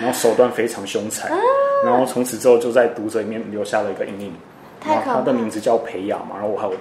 [0.00, 1.30] 然后手段非常凶残。
[1.84, 4.32] 然后从此之后，就在读者里面留下了一个阴影。
[4.86, 6.74] 然后他的名字叫裴雅嘛，然后我还有。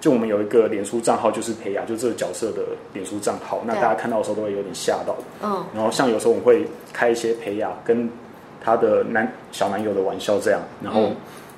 [0.00, 3.60] 就我们有一个脸书账号，就是培雅，就这个角色的脸书账号。
[3.66, 5.16] 那大家看到的时候都会有点吓到。
[5.42, 5.64] 嗯。
[5.74, 8.08] 然后像有时候我们会开一些培雅跟
[8.60, 11.10] 他的男小男友的玩笑这样，然后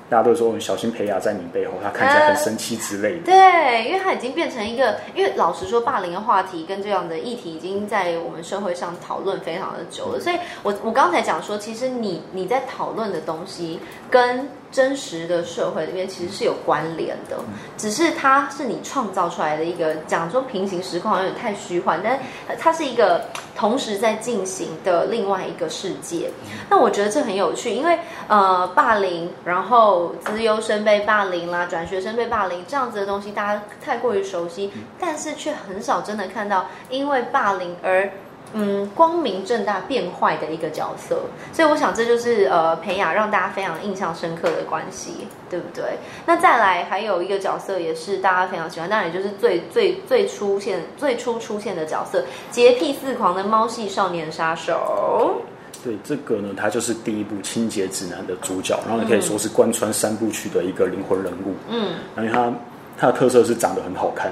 [0.09, 3.31] 大家都说小心裴雅在你背后，他看起来很生气之类的。
[3.31, 3.51] 呃。
[3.51, 10.19] 对，因为他已经变成一个，因为老实说，霸凌的话题跟这样的议题已经在我们社会上讨论非常的久了。
[10.19, 14.49] 所以我我刚才讲说，其实你你在讨论的东西跟。
[14.71, 17.37] 真实的社会里面其实是有关联的，
[17.77, 22.17] 只是它是你创造出来的一个，讲说平行时空好像有点太虚幻，但
[22.57, 26.31] 它是一个同时在进行的另外一个世界。
[26.69, 38.09] 那我觉得这很有趣，因为呃，霸凌，然后资优生被霸凌啦，转学生被霸凌这样子的东西，大家太过于熟悉，但是却很少真的看到因为霸凌而。
[38.53, 41.21] 嗯，光明正大变坏的一个角色，
[41.53, 45.97] 所以我想这就是呃培养让大家非常印象深刻的关系，对不对？
[46.25, 55.41] 那再来还有一个角色也是大家非常喜欢，当然也就是最最最出现最初出现的角色，洁癖四狂的猫系少年杀手。
[55.83, 61.55] 对，这个呢，他就是第一部《清洁指南》的主角，然后也可以说是贯穿三部曲的一个灵魂人物。
[61.69, 62.53] 嗯，因为他
[62.99, 64.31] 他的特色是长得很好看。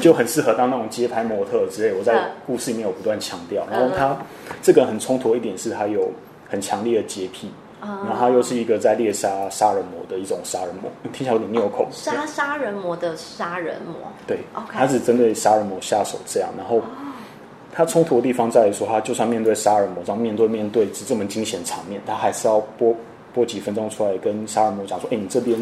[0.00, 3.66] 就很适合当那种街拍模特之类，我在故事里面有不断强调。
[3.70, 4.16] 然后他
[4.62, 6.10] 这个很冲突的一点是，他有
[6.48, 7.50] 很强烈的洁癖，
[7.80, 11.88] 然后他又是一个在猎杀杀人魔的一种杀人魔，听起来有点拗口。
[11.90, 13.94] 杀杀人魔的杀人魔，
[14.26, 14.38] 对，
[14.70, 16.50] 他是针对杀人魔下手这样。
[16.58, 16.80] 然后
[17.72, 22.94] 他冲突的地方在于说，他就算面对杀人魔，这样面对面对这么惊险场面，他还是要播
[23.32, 25.58] 播几分钟出来跟杀人魔讲说：“哎，你这边。”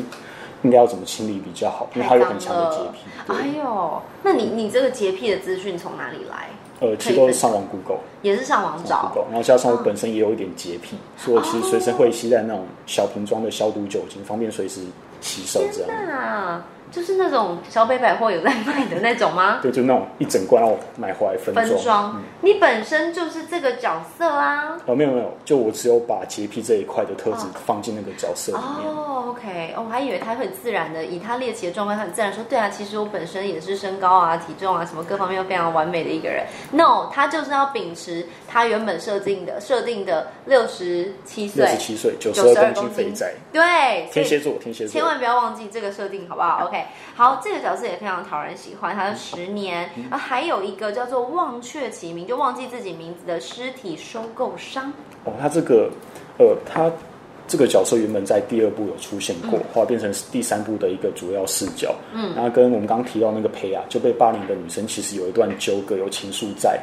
[0.62, 1.88] 应该要怎么清理比较好？
[1.94, 2.98] 因为他有很强的洁癖。
[3.29, 6.48] 哎呦，那你你这个洁癖的资讯从哪里来？
[6.81, 9.12] 呃，其实都是上网 Google，也是上网找。
[9.12, 14.81] Google，然后加上我本身也有一点洁癖，嗯、所以我其实随身会携带那种小瓶装的消毒酒精，方便随时
[15.20, 16.61] 洗手这样。
[16.92, 19.59] 就是那种小北百货有在卖的那种吗？
[19.62, 21.66] 对，就那种一整罐，让我买回来分装。
[21.66, 24.76] 分装，嗯、你本身就是这个角色啊？
[24.87, 28.94] 哦，没有没有，就我只有把洁癖这一块的特质放进那个角色里面。
[28.94, 36.44] 哦，OK，哦，我还以为他会很自然的，以他猎奇的状况，他很自然说，对啊，其实我本身也是身高啊、体重啊什么各方面都非常完美的一个人。
[36.72, 43.32] No，他就是要秉持他原本设定的设定的六十七岁、六十七岁、九十二公斤肥宅。
[43.50, 46.84] 对，天蝎座，天蝎座，千万不要忘记这个设定，好不好？OK。
[47.14, 54.92] 好，这个角色也非常讨人喜欢，他的十年，然后还有一个叫做忘却其名，就忘记自己名字的尸体收购商。
[55.24, 55.90] 哦，他这个，
[56.38, 56.92] 呃，他
[57.48, 61.94] 这个角色原本在第二部有出现过，后来变成第三部的一个主要视角。
[62.14, 66.81] 嗯，然后跟我们刚刚提到那个培雅就被霸凌的女生，其实有一段纠葛，有情愫在。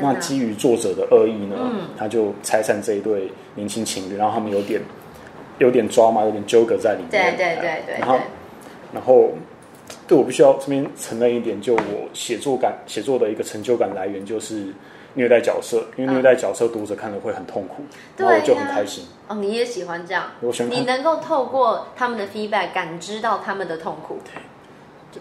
[0.00, 4.80] 那基于作者的恶意呢，嗯，他就拆散这一对年轻情侣，然后他们有点
[5.58, 7.10] 有点抓嘛，有点纠葛在里面。
[7.10, 7.98] 对对对对。
[7.98, 8.18] 然后，
[8.92, 9.30] 然后。
[10.06, 14.66] 对，我必须要这边承认一点，就我写作感写作的一个成就感来源就是
[15.18, 19.04] 虐待角色，因为虐待角色读者看了会很痛苦，嗯、然后我就很开心。
[19.26, 20.30] 哦，你也喜欢这样？
[20.40, 20.70] 我喜欢。
[20.70, 24.18] 你能够透过他们的 feedback 感知到他们的痛苦。
[24.24, 24.40] 对。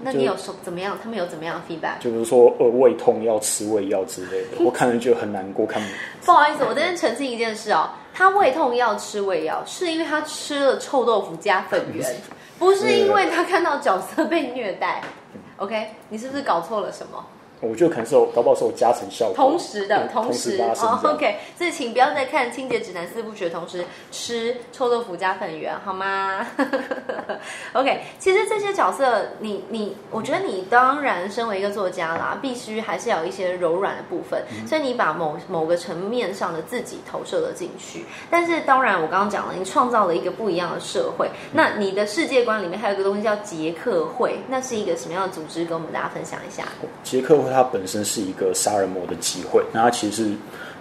[0.03, 0.97] 那你有说怎么样？
[1.01, 1.97] 他们有怎么样的 feedback？
[1.99, 5.65] 就比如说呃胃痛要吃胃药之类的， 我看了就很难过。
[5.65, 5.81] 看
[6.25, 12.15] 不好意思，我今天澄清一件事哦，他胃痛要吃胃药，是因为他吃了臭豆腐加粉圆。
[12.59, 15.01] 不是因为他看到角色被虐待
[15.57, 15.87] ，OK？
[16.09, 17.23] 你是不是搞错了什么？
[17.59, 21.37] 我觉得可能是有搞不好是有加成效果，同时的，同时哦，OK。
[21.57, 26.45] 所以请不要再看《清洁指南》四部曲的同时吃臭豆腐加粉圆，好吗？
[27.73, 28.01] OK。
[28.19, 38.05] 其实这些角色，你你，我觉得你当然身为一个作家啦，必须还是要有一些柔软的部分，嗯、所以你把某某个层面上的自己投射了进去。
[38.29, 41.29] 但是当然，我刚刚讲了，你创造了一个不一样的社会。
[41.53, 45.65] 那你的世界观里面还有一个东西叫杰克会，那是一个什么样的组织？
[45.67, 46.63] 跟我们大家分享一下。
[47.03, 47.53] 洁客会。
[47.53, 50.31] 会它本身是一个杀人魔的机会，那它其实是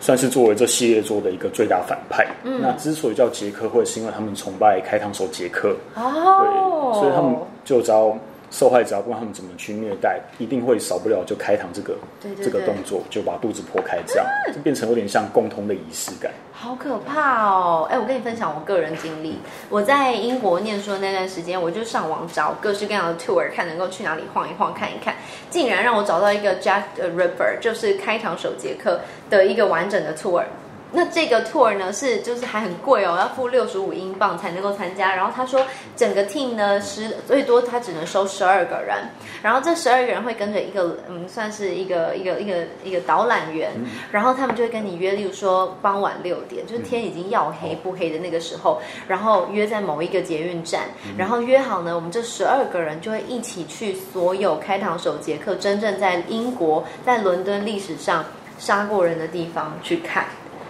[0.00, 2.26] 算是作为这系列做的一个最大反派。
[2.44, 5.76] 嗯，那之所以叫杰克会，是因为他们崇拜开膛手杰克。
[5.94, 8.16] 哦，对，所以他们就知道。
[8.50, 11.96] 受害者不管他们怎么去虐待，一定会少不了就开膛这个
[12.42, 16.32] 这个动作，就把肚子剖开，这样、啊、就变成有点像共通的仪式感。
[16.52, 17.86] 好可怕哦！
[17.90, 19.38] 哎，我跟你分享我个人经历，
[19.68, 25.14] 我在英国念书的那段时间，我就上网找各式各样的 tour，看能够去哪里晃一晃看一看，
[25.50, 30.44] 竟然让我找到一个 Jack the Ripper，就是开膛手杰克的一个完整的 tour。
[30.92, 35.14] 那这个 tour 呢，是就是还很贵哦，要付六十五英镑才能够参加。
[35.14, 35.60] 然后他说
[35.96, 38.96] 整个 team 呢，十最多他只能收十二个人，
[39.42, 43.72] 然后这十二个人会跟着一个嗯，算是一个一个一个一个导览员，
[44.12, 50.84] 然后他们就会跟你约，例如说傍晚六点，就是天已经要黑不黑的那个时候，然后约在某一个捷运站，
[51.18, 58.24] 然后约好呢，我们这十二个人就会一起去所有开膛手杰克真正在英国在伦敦历史上
[58.58, 60.24] 杀过人的地方去看。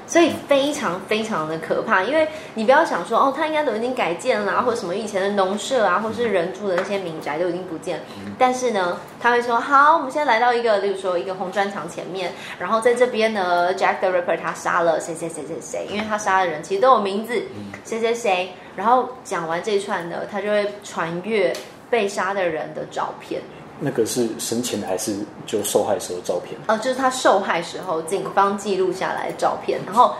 [0.06, 8.00] 所以非常非常的可怕，因为你不要想说哦，他应该都已经改建了，或者什么以前的农舍啊，或是人住的那些民宅都已经不见。
[8.38, 17.42] 但是呢，他会说好，我们现在来到一个，例如说一个红砖墙前面，然后在这边呢，Jack the Ripper 他杀了谁谁谁谁谁，因为他杀的人其实都有名字，
[17.84, 18.52] 谁谁谁。
[18.76, 21.52] 然后讲完这一串呢，他就会传阅
[21.90, 23.40] 被杀的人的照片。
[23.78, 25.14] 那个是生前还是
[25.46, 26.58] 就受害时候的照片？
[26.66, 29.78] 哦，就是他受害时候警方记录下来的照片。
[29.84, 30.14] 然后，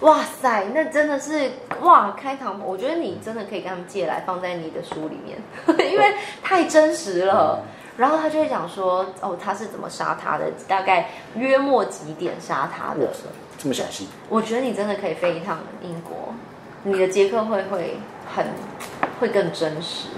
[0.00, 1.50] 哇塞，那真的是
[1.82, 2.54] 哇开膛！
[2.64, 5.38] 我觉得你真的可以跟他们借来放在你的书里面，
[5.92, 7.62] 因为太真实了。
[7.62, 10.46] 嗯、然后他就会讲说，哦，他是怎么杀他的？
[10.66, 13.08] 大概约莫几点杀他的？
[13.58, 14.08] 这么详细？
[14.28, 16.34] 我觉得你真的可以飞一趟英国，
[16.82, 17.98] 你的杰克会会
[18.34, 18.46] 很
[19.20, 20.08] 会更真实。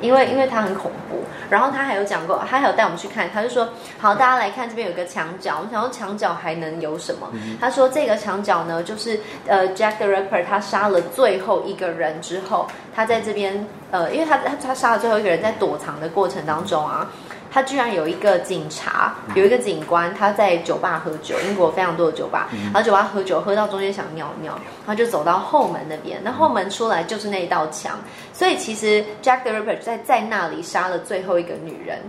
[0.00, 3.68] 因为因为他很恐怖，然后他还有讲过，他还有带我们去看，他就说，
[3.98, 7.28] 好，大家来看这边有个墙角，我们想说墙角还能有什么？
[7.32, 17.10] 嗯、他说这个墙角呢，就是呃，Jack the Ripper 他杀了最后一个人之后，他在这边呃，因为他他他杀了最后一个人，在躲藏的过程当中啊。
[17.50, 21.34] 他居然有一个警察，有一个警官，他在酒吧喝酒。
[21.46, 24.52] 英国非常多的酒吧，然后酒吧喝酒喝到中间想尿尿，
[24.86, 26.20] 然后就走到后门那边。
[26.22, 27.98] 那后门出来就是那一道墙，
[28.32, 32.00] 所以其实 Jack the Ripper 在在那里杀了最后一个女人。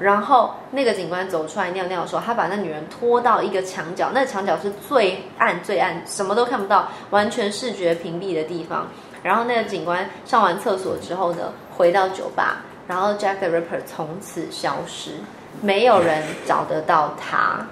[0.00, 8.88] 然后那个警官走出来尿尿的时候，他把那女人拖到一个墙角，那个墙角是最暗最暗，什么都看不到，完全视觉屏蔽的地方。
[9.22, 12.62] 然后那个警官上完厕所之后呢，回到酒吧。
[12.86, 15.12] 然后 Jack the Ripper 从此消失，
[15.60, 17.66] 没有人找得到他。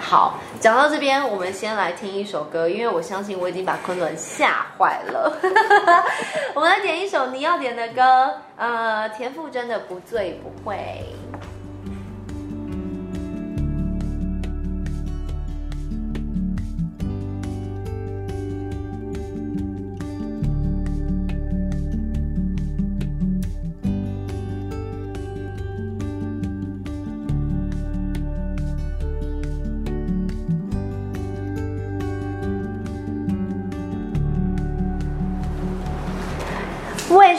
[0.00, 5.36] 好，讲到这边，我们先来听一首歌，因为我相信我已经把昆仑吓坏了。
[6.54, 10.76] 我们来点一首你要点的歌，呃，田馥甄的《不醉不会》。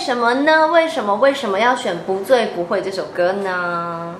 [0.09, 0.65] 什么呢？
[0.71, 4.15] 为什么为什么要选《不醉不会》这首歌呢？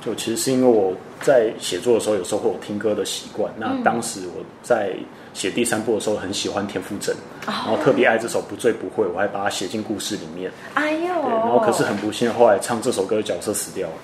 [0.00, 3.52] 就其实是因为我在写作的时候，有时候会有听歌的习惯。
[3.58, 4.94] 那当时我在
[5.34, 7.14] 写第三部的时候，很喜欢田馥甄，
[7.46, 10.50] 嗯、然后特别爱这首《不醉不会》，我还把它写进故事里面。
[10.72, 13.94] 哎呦，对，然后可是很不幸，后来唱这首歌的角色死掉了。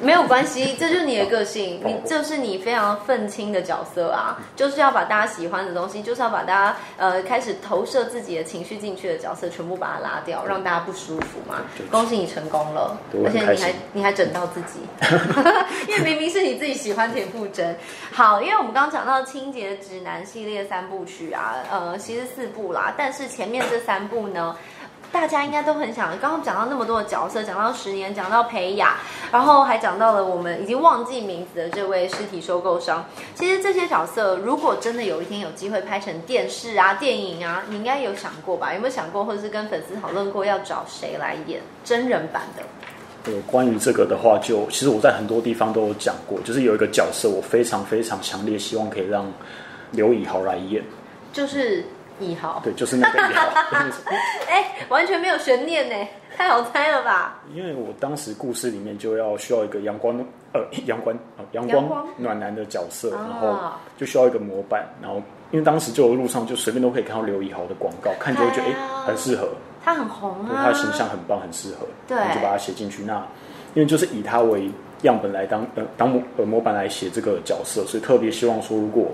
[0.00, 11.60] 没有关系，这就是你的个性，你就是你非常愤青的角色啊，就是要把大家喜欢的东西，就是要把大家呃开始投射自己的情绪进去的角色，全部把它拉掉，让大家不舒服嘛。
[11.90, 14.80] 恭喜你成功了，而且你还你还整到自己，
[15.88, 17.76] 因为明明是你自己喜欢田馥甄。
[18.12, 24.56] 好，因为我们刚刚讲到清洁指南系列三部曲啊，呃，其实四部啦，但是前面这三部呢。
[25.12, 28.98] 大家应该都很想，刚刚讲到那么多的角色，讲到十年，讲到裴雅，
[29.32, 33.04] 然后还讲到了我们已经忘记名字的这位尸体收购商。
[33.34, 38.74] 其实这些角色，如果真的有一天有机会拍成电视啊、电影啊，你应该有想过吧？
[38.74, 42.62] 有没有想过，或者是跟粉丝讨论过要找谁来演真人版的？
[43.32, 49.24] 呃，关于这个的话就，就其实我在很多地方都有讲过，就是有一个角色，我非常非常强烈希望可以让
[49.92, 50.84] 刘以豪来演，
[51.32, 51.84] 就是。
[52.18, 53.48] 一号，对，就是那个一号。
[54.48, 57.40] 哎，完全没有悬念呢，太好猜了吧？
[57.54, 60.16] 因为我当时故事里面就要需要一个阳光，
[60.52, 61.16] 呃， 阳光，
[61.52, 63.56] 阳光暖男的角色，然后
[63.96, 65.16] 就需要一个模板，然后
[65.50, 68.74] 因为当时就路上就随便都可以看到刘以豪的广告，看就会觉得哎，
[69.06, 69.48] 很适合。
[69.84, 73.04] 他很红啊，他的形象很棒，很适合，对，就把它写进去。
[73.04, 73.14] 那
[73.74, 74.68] 因为就是以他为
[75.02, 79.12] 样本来当呃当模呃模板来写这个角色，所以特别希望说如果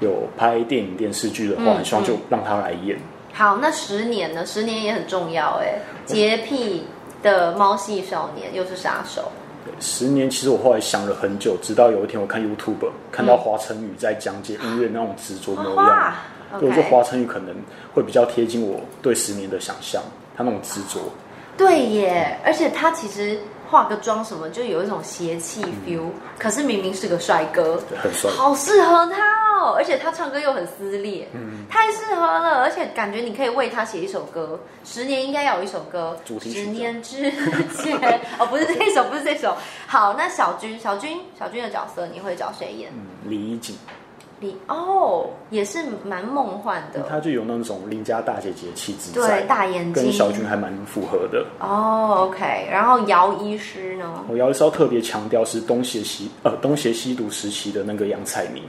[0.00, 2.98] 有拍电影电视剧的话，嗯、希望就让他来演。
[3.32, 4.44] 好，那十年呢？
[4.44, 5.78] 十年也很重要哎。
[6.04, 6.84] 洁癖
[7.22, 9.30] 的猫系少年又是杀手。
[9.64, 16.14] 对，十年其实我后来想了很久，直到有一天我看 YouTube 看到华晨宇在讲解音乐那种执着模样，
[16.58, 17.54] 对，我觉得华晨宇可能
[17.94, 20.02] 会比较贴近我对十年的想象，
[20.36, 20.98] 他那种执着。
[21.56, 23.38] 对耶，而且他其实
[23.70, 29.74] 化个妆什么，就有一种邪气 feel，嗯，可是明明是个帅哥，很帅，好适合他哦。
[29.76, 32.62] 而且他唱歌又很撕裂，嗯，太适合了。
[32.62, 36.50] 而且感觉你可以为他写一首歌，十年应该要有一首歌，主题。
[36.50, 37.30] 十年之
[37.76, 39.56] 前， 哦，不是这首，不是这首。
[39.86, 42.90] 好，那小军，小军，小军的角色你会找谁演？
[42.92, 43.58] 嗯，李怡
[44.40, 44.56] 景。
[44.68, 47.00] 哦，也是蛮梦幻的。
[47.08, 51.44] 他就有那种邻家大姐姐气质，对，大眼睛，跟小军还蛮符合的。
[51.58, 52.68] 哦，OK。
[52.70, 54.24] 然后姚医师呢？
[54.28, 58.62] 我姚医师要特别强调是东邪西呃东邪西毒时期的那个杨采妮，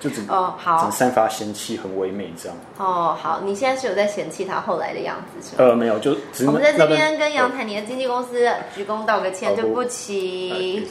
[0.00, 2.58] 就只哦好，只散发仙气，很唯美这样。
[2.78, 5.68] 哦，好，你现在是有在嫌弃他后来的样子是吗？
[5.68, 10.86] 呃，没有，就只我们在这边跟杨采妮的经纪公司鞠躬道个歉，对不起。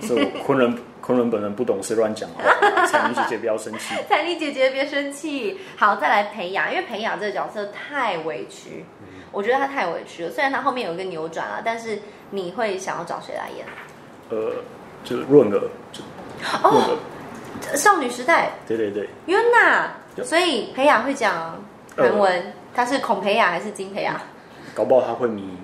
[0.00, 0.76] 是我昆仑。
[1.06, 2.42] 昆仑本人不懂事乱讲话，
[2.86, 3.94] 彩妮姐姐不要生气。
[4.08, 5.60] 彩妮姐姐别生气。
[5.76, 10.30] 好，再来裴雅，因为裴雅这个角色太委屈，嗯、我觉得她太委屈了。
[10.30, 11.98] 虽然她后面有一个扭转啊，但是
[12.30, 13.66] 你会想要找谁来演？
[14.30, 14.54] 呃，
[15.04, 15.60] 就是润儿，
[15.92, 16.02] 就
[16.62, 16.96] 哦，
[17.74, 18.52] 少女时代。
[18.66, 19.88] 对对对，윤 나。
[20.24, 21.62] 所以裴雅会讲
[21.94, 24.18] 韩文，她、呃、是孔裴雅还是金裴雅？
[24.74, 25.54] 搞不好她会迷。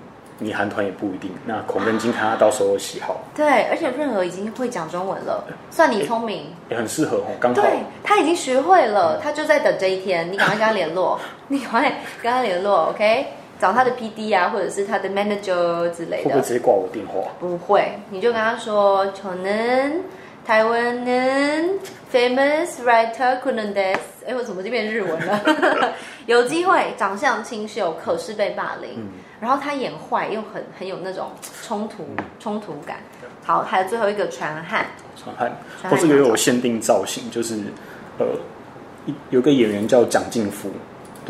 [0.43, 3.15] 你韩团也不一定，那孔跟金看他到时候喜好。
[3.35, 7.25] 对，而且润娥已经会讲中文了，算你聪明，也很适合哦。
[7.39, 11.81] 刚好，对，他已经学会了，他就在等这一天，你赶快跟他联络， 你赶快
[12.23, 13.27] 跟他联络，OK？
[13.59, 16.29] 找他的 PD 啊，或者是他的 manager 之类的。
[16.29, 17.21] 会不会直接挂我电话？
[17.39, 20.01] 不会，你就跟他说，可能
[20.43, 21.79] 台湾人
[22.11, 23.99] famous writer couldn't dance。
[24.25, 25.93] 哎，我怎么就变日文了？
[26.25, 28.89] 有机会，长相清秀，可是被霸凌。
[28.97, 29.09] 嗯
[29.41, 31.31] 然后他演坏又很很有那种
[31.63, 32.07] 冲突
[32.39, 32.99] 冲突感。
[33.43, 34.85] 好，还有最后一个传汉。
[35.17, 35.51] 传汉，
[35.89, 37.55] 或是也有限定造型，就是
[38.19, 38.25] 呃，
[39.31, 40.69] 有个演员叫蒋劲夫。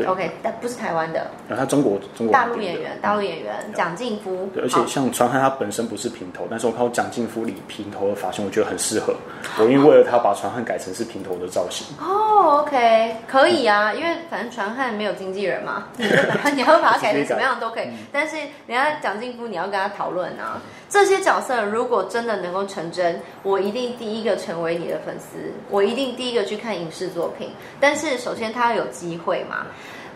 [0.01, 1.27] 对，OK，但不是台湾的。
[1.47, 4.49] 然后他中国中国大陆演员，大陆演员蒋劲夫。
[4.53, 9.13] 对，而且像传汉他本身不是平头，但是我看到蒋劲夫理平头的发型，我觉得很适合。
[9.59, 11.87] 我因为为了他把传汉改成是平头的造型。
[11.99, 17.87] 哦，OK，可以啊，因为反正传汉没有经纪人嘛，你 要把它改成什么样都可以。
[18.11, 18.35] 但是
[18.67, 20.61] 人家蒋劲夫，你要跟他讨论啊。
[20.89, 25.37] 这些角色如果真的能够成真，我一定第一个成为你的粉丝，
[25.69, 27.51] 我一定第一个去看影视作品。
[27.79, 29.67] 但是首先他要有机会嘛。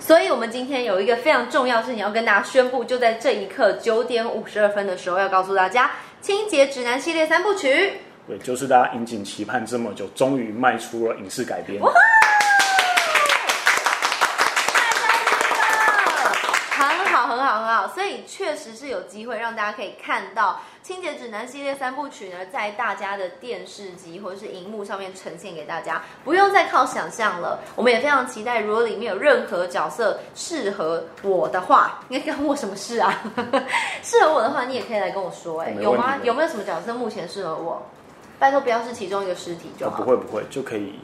[0.05, 5.87] 所以，我们今天有一个非常重要的事情要跟大家宣布，就在这一刻九点五十二分的时候，要告诉大家
[6.21, 7.93] 《清洁指南》系列三部曲。
[8.27, 11.81] 对，就是大家引颈期盼这么久，终于迈出了影视改编。
[17.87, 27.59] 所以确实是有机会让大家可以看到《清洁指南》系列三部曲呢，在大家的电视机或者是荧幕上面呈现给大家，不用再靠想象了。
[27.75, 33.23] 我们也非常期待，如果里面有任何角色适合我的话， 应该跟我什么事啊？
[34.03, 35.61] 适合我的话，你也可以来跟我说。
[35.61, 36.17] 哎，有吗？
[36.23, 37.81] 有没有什么角色目前适合我？
[38.37, 39.97] 拜托不要是其中一个尸体就好。
[39.97, 40.99] 不会不会，就可以。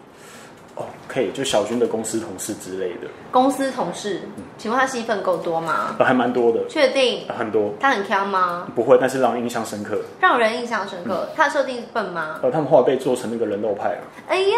[0.81, 3.07] 哦，可以，就小军的公司同事之类的。
[3.31, 4.21] 公司同事，
[4.57, 5.95] 请问他戏份够多吗？
[5.99, 6.59] 还蛮多的。
[6.67, 7.27] 确定？
[7.29, 7.71] 很多。
[7.79, 8.67] 他很强吗？
[8.75, 10.01] 不会，但是让人印象深刻。
[10.19, 11.29] 让人印象深刻。
[11.35, 12.39] 他的设定笨吗？
[12.41, 14.01] 呃，他们后来被做成那个人肉派了。
[14.27, 14.57] 哎呀，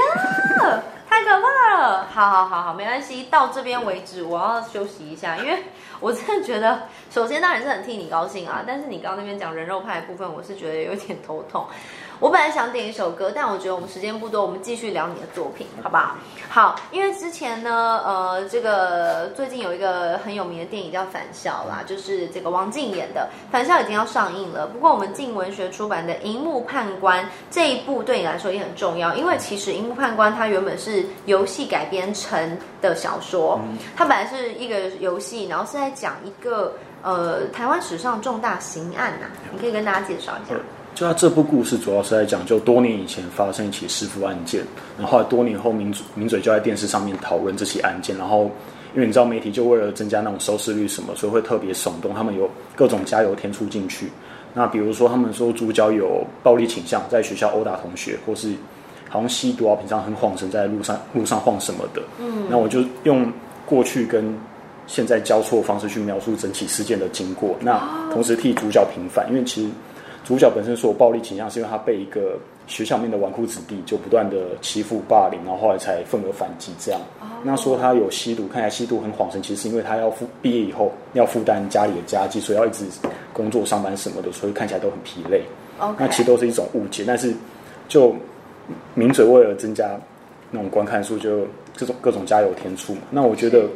[1.10, 2.08] 太可怕了！
[2.12, 5.64] 好好好好，没关系，到这边为止，我要休息一下，因为
[6.00, 11.66] 我真的觉得，首先当然是很替你高兴啊，但是你刚刚那边讲人肉派的部分，我是觉得有点头痛。
[12.24, 16.16] 我本来想点一首歌，但我觉得我们时间不多，我们继续聊你的作品，好不好？
[16.50, 24.66] 好，因为之前呢，呃，这个最近有一个很有名的电影叫《返校》啦，就是这个王静演的《返校》已经要上映了。
[24.68, 33.60] 不过我们镜文学出版的《荧幕判官》这一部对你来说也很重要，因为其实《荧幕判官》它原本是游戏改编成的小说，
[33.98, 40.56] 它本来是一个游戏，然后是在讲一个呃台湾史上重大刑案呐、啊，你可以跟大家介绍一下。
[40.96, 44.62] 就他这部故事主要是在讲，就多年以前发生一起弑父案件，
[44.98, 48.44] 然后多年后名嘴名嘴就在电视上面讨论这起案件，然后
[48.94, 54.08] 因为你知道媒体就为了增加那种收视率什么，所以会特别耸动，他们有各种加油添醋进去。
[54.54, 58.54] 那比如说他们说主角有暴力倾向，在学校殴打同学，或是
[59.10, 62.04] 好像吸毒啊，平常很晃神，在路上路上晃什么的。
[62.20, 63.34] 嗯，那我就用
[63.66, 64.38] 过去跟
[64.86, 67.80] 现在交错的方式去描述整起事件的经过，那
[68.12, 69.72] 同时替主角平反，因为其实。
[70.24, 77.02] 主角本身所有暴力倾向，是因为他被一个学校里面的纨绔子弟就不断的欺负霸凌，然后后来才愤而反击这样。
[77.20, 77.30] Oh.
[77.44, 82.86] 那说他有吸毒，看起来吸毒很恍神，其实是因为他要负毕业以后要负担家里的家计，所以要一直
[83.34, 85.44] 工作上班什么的，所以看起来都很疲累。
[85.98, 87.34] 那其实都是一种误解，但是
[87.88, 88.16] 就
[88.94, 90.00] 名嘴为了增加
[90.52, 91.46] 那种观看数，就
[91.76, 93.02] 这种各种加油添醋嘛。
[93.12, 93.68] 那我觉得。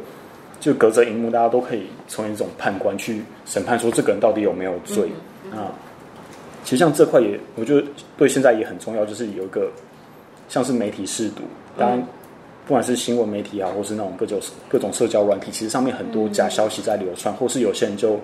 [0.60, 5.08] 就隔着荧幕，大家都可以从一种判官去审判，说这个人到底有没有罪。
[5.52, 5.68] 啊、嗯嗯，
[6.68, 7.82] 其实像这块也，我觉得
[8.18, 9.70] 对现在也很重要，就是有一个
[10.50, 11.40] 像是媒体试读，
[11.78, 12.06] 当然
[12.66, 14.38] 不管是新闻媒体啊，或是那种各种
[14.68, 18.20] 各种社交软体，其实上面很多假消息在流传，或是有些人就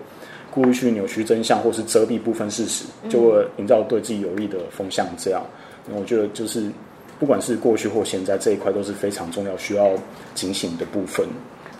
[0.50, 5.06] 故意去扭曲真相，或是遮蔽部分事实，就会营造对自己有利的风向。
[5.16, 5.42] 这样，
[5.88, 6.70] 那我觉得就是
[7.18, 9.92] 不管是过去或现在这一块都是非常重要，需要
[10.34, 11.26] 警醒的部分。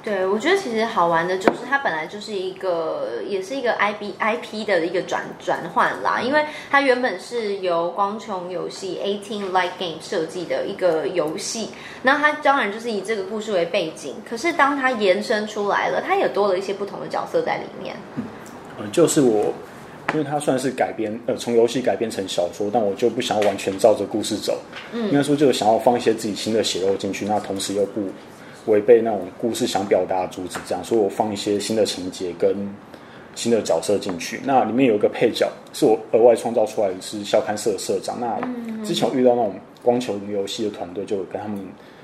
[0.05, 11.71] 对，我觉得其实好玩的就是它本来就是一个，也是一个 I B I P 的一个转转换啦，因为它原本是由光穹游戏 Eighteen Light Game 设计的一个游戏，
[12.03, 17.97] 那它当然就是以这个故事为背景，可是当它延伸出来了，它也多了一些不同的角色在里面。
[18.17, 19.55] 嗯，就是我，
[20.13, 24.59] 因为它算是改编，呃，从游戏改编成小说，但我就不想要完全照着故事走，
[24.93, 28.03] 嗯，应该说就是想要放一些自己新的血肉进去，那同时又不。
[28.67, 32.57] 违背那种故事想表达的主旨，这样，所以我放一些新的情节跟
[33.35, 34.41] 新的角色进去。
[34.45, 38.19] 那里面有一个配角是我额外创造出来的，是校刊社的社长。
[38.21, 38.39] 那
[38.85, 41.59] 之前我遇到那种光球游戏的团队，就跟他们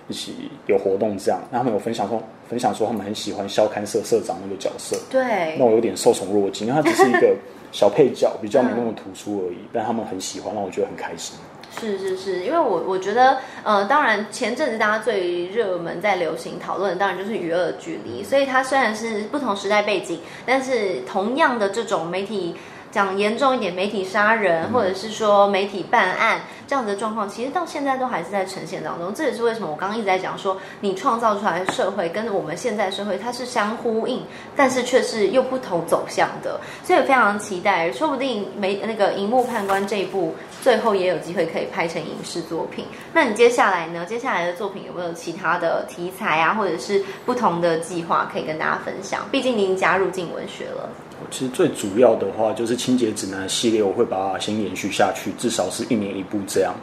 [0.08, 4.96] 一起有活动，这样，那他们有分享说，分享说他们很喜欢校刊社社长那个角色。
[5.08, 7.34] 对，那我有点受宠若惊，因为他只是一个
[7.72, 11.36] 小配角，比较没那么突出而已，但他们很喜欢，让我觉得很开心。
[11.78, 18.24] 是是是，因为我我觉得，呃，当然前阵子大家最热门在流行讨论，当然就是娱乐距离。
[18.24, 22.56] 所以它虽然是不同时代背景，但是同样的这种媒体。
[22.92, 26.40] 讲严重一点，媒体杀人，或者是说媒体办案
[26.70, 29.12] 这样子的状况，其实到现在都还是在呈现当中。
[29.12, 34.22] 这也是为什么我刚刚一直在讲说，你创造出来的社会跟我们现在社会它是相呼应，
[34.54, 36.60] 但是却是又不同走向的。
[36.84, 42.84] 所以非常期待，说不定没那个《荧幕判官》这一部最后也有机会可以拍成影视作品。
[43.12, 44.06] 那你接下来呢？
[44.06, 49.26] 接下来的作品有没有其他的题材啊，或者是不同的计划可以跟大家分享？
[49.32, 50.88] 毕竟您加入进文学了。
[51.30, 56.74] 其实最主要的话就是清洁指南系列，我会把它先延续下去，至少是一年一部这样。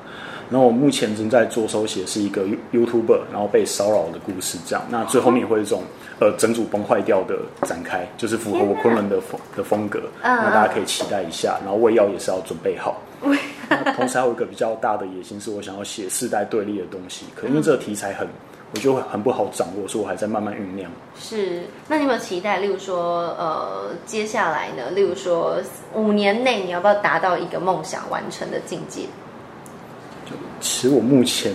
[0.49, 4.85] 然后我目前正在着手写是一个 YouTuber，然后被骚扰的故事这样。
[4.89, 5.83] 那最后面也会有一种
[6.19, 10.01] 呃整组崩坏掉的展开，就是符合我昆仑的风的风格。
[10.23, 11.57] 那大家可以期待一下。
[11.63, 13.01] 然后胃药也是要准备好。
[13.69, 17.25] 那同时还有一个比较大的野心，是我想要写世代对立的东西。
[17.35, 18.27] 可因为这个题材很。
[18.73, 20.91] 我就很不好掌握，所以我还在慢慢酝酿。
[21.17, 22.57] 是，那你有没有期待？
[22.57, 24.91] 例如说，呃，接下来呢？
[24.93, 25.55] 例如说，
[25.93, 29.03] 五年内你要不要达到一个梦想完成的境界？
[30.29, 31.53] 就其实我目前，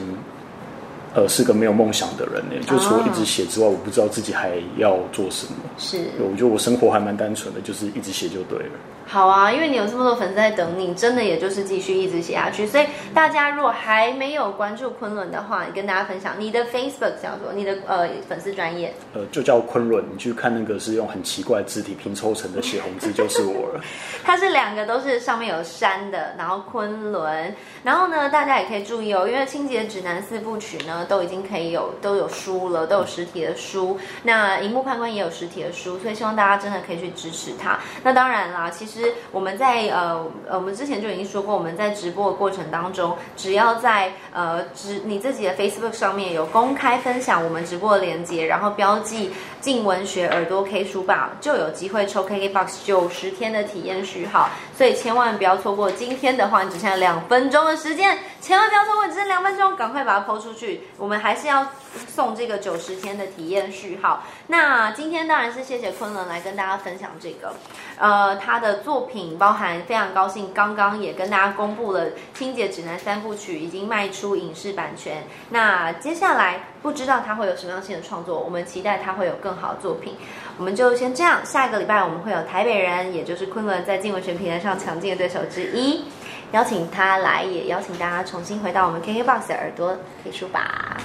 [1.15, 2.65] 呃，是个没有梦想的人呢。
[2.67, 5.53] 就除了一直写之外，我不知道自己还要做什么。
[5.79, 8.73] 是，我觉得我生活还蛮单纯的，就是一直写就对了。
[9.07, 12.67] 好啊，因为你有这么多粉丝在等你，真的也就是继续一直写下去。
[12.67, 20.05] 所以大家如果还没有关注昆仑的话，你跟大家分享你的 Facebook 叫做你的呃粉丝专业，呃就叫昆仑。
[20.11, 23.81] 你去看那个是用很奇怪的字体拼凑成的血红字，就是我了。
[24.25, 33.99] 它是两个都是上面有山的，然后昆仑，然后呢大家也可以注意哦，因为清洁指南四部曲呢都已经可以有都有书了，都有实体的书。
[34.23, 37.79] 那荧幕判官也有实体的书，所以希望大家真的可以去支持它。
[38.05, 38.92] 那当然啦，其实。
[38.93, 49.33] 其实我们在呃呃，我们之前就已经说过，我们在直播的过程当中，只要在呃直你自己的 Facebook 上面有公开分享我们直播的链接，然后标记
[49.63, 54.51] 静文学耳朵 K 书吧，就有机会抽 KKBOX 九十天的体验序号。
[54.77, 60.83] 所以千万不要错过今天的话，你只剩下两分钟的时间，千万不要错过，只剩两分钟，赶快把它抛出去。
[60.99, 61.69] 我们还是要
[62.09, 64.25] 送这个九十天的体验序号。
[64.49, 67.55] 那今天当然是谢谢昆仑来跟大家分享这个，
[67.97, 75.23] 呃，他的作品包含非常高兴，刚刚也跟大家公布了《清洁指南三部曲》已经卖出影视版权。
[75.51, 80.15] 那接下来不知道他会有什么样新的创作，我们期待他会有更好的作品。
[80.59, 86.05] 我们就先这样，下一个礼拜我们会有台北人，也就是昆仑在镜文学平台上强劲的对手之一，
[86.53, 90.99] 邀请他来，也邀请大家重新回到我们 KKBOX 的耳朵 K 书吧，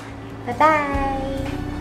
[0.46, 1.77] 拜拜。